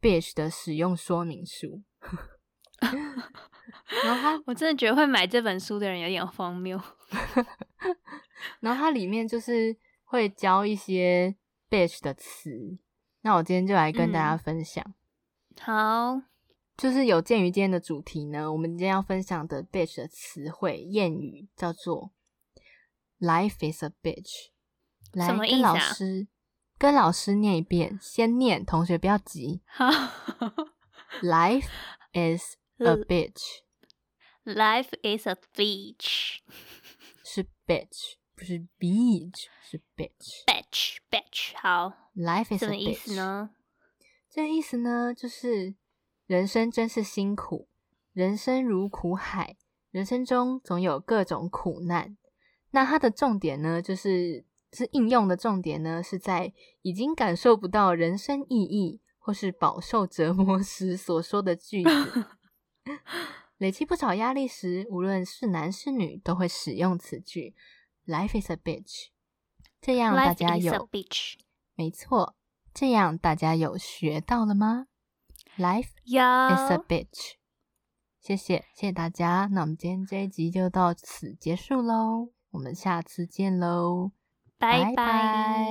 [0.03, 1.81] bitch 的使用说明书。
[4.05, 6.81] 然后他，我真的觉得会买这本书的人有点荒谬。
[8.61, 11.37] 然后它里面就是会教一些
[11.69, 12.79] bitch 的词，
[13.23, 14.85] 那我今天就来跟大家分享。
[15.67, 16.23] 嗯、好。
[16.77, 22.13] 就是有鉴于今天的主题呢，我们今天要分享的 bitch 的词汇谚语叫做
[23.19, 24.49] “life is a bitch”。
[25.13, 25.75] 来，什么意思啊？
[25.75, 26.29] 跟老师
[26.79, 29.61] 跟老师念一遍，先念，同学不要急。
[31.21, 31.69] Life
[32.15, 33.63] is a bitch.
[34.45, 36.39] Life is a bitch.
[37.25, 40.45] 是 bitch，不是 beach，是 bitch。
[40.47, 42.11] bitch bitch 好。
[42.15, 42.59] Life is a bitch。
[42.59, 43.51] 什么意思呢？
[44.29, 45.75] 这个意思呢，就是。
[46.27, 47.67] 人生真是辛苦，
[48.13, 49.57] 人生如苦海，
[49.91, 52.17] 人生中总有各种苦难。
[52.71, 56.53] 那它的重点呢，就是是应用的重点呢，是在
[56.83, 61.91] 已经感受不到人生意义或是饱受折磨时所说的句子。
[63.59, 67.55] 累积不少压力时，无论是男是女，都会使用此句
[68.07, 69.09] ：“Life is a bitch。”
[69.81, 70.89] 这样大家有。
[71.75, 72.35] 没错，
[72.75, 74.87] 这样大家有学到了吗
[75.57, 77.33] ？Life is a bitch。
[78.21, 79.49] 谢谢，谢谢大家。
[79.51, 84.13] 那我们今天这一集就到此结束喽，我们下次见喽，
[84.59, 85.71] 拜拜。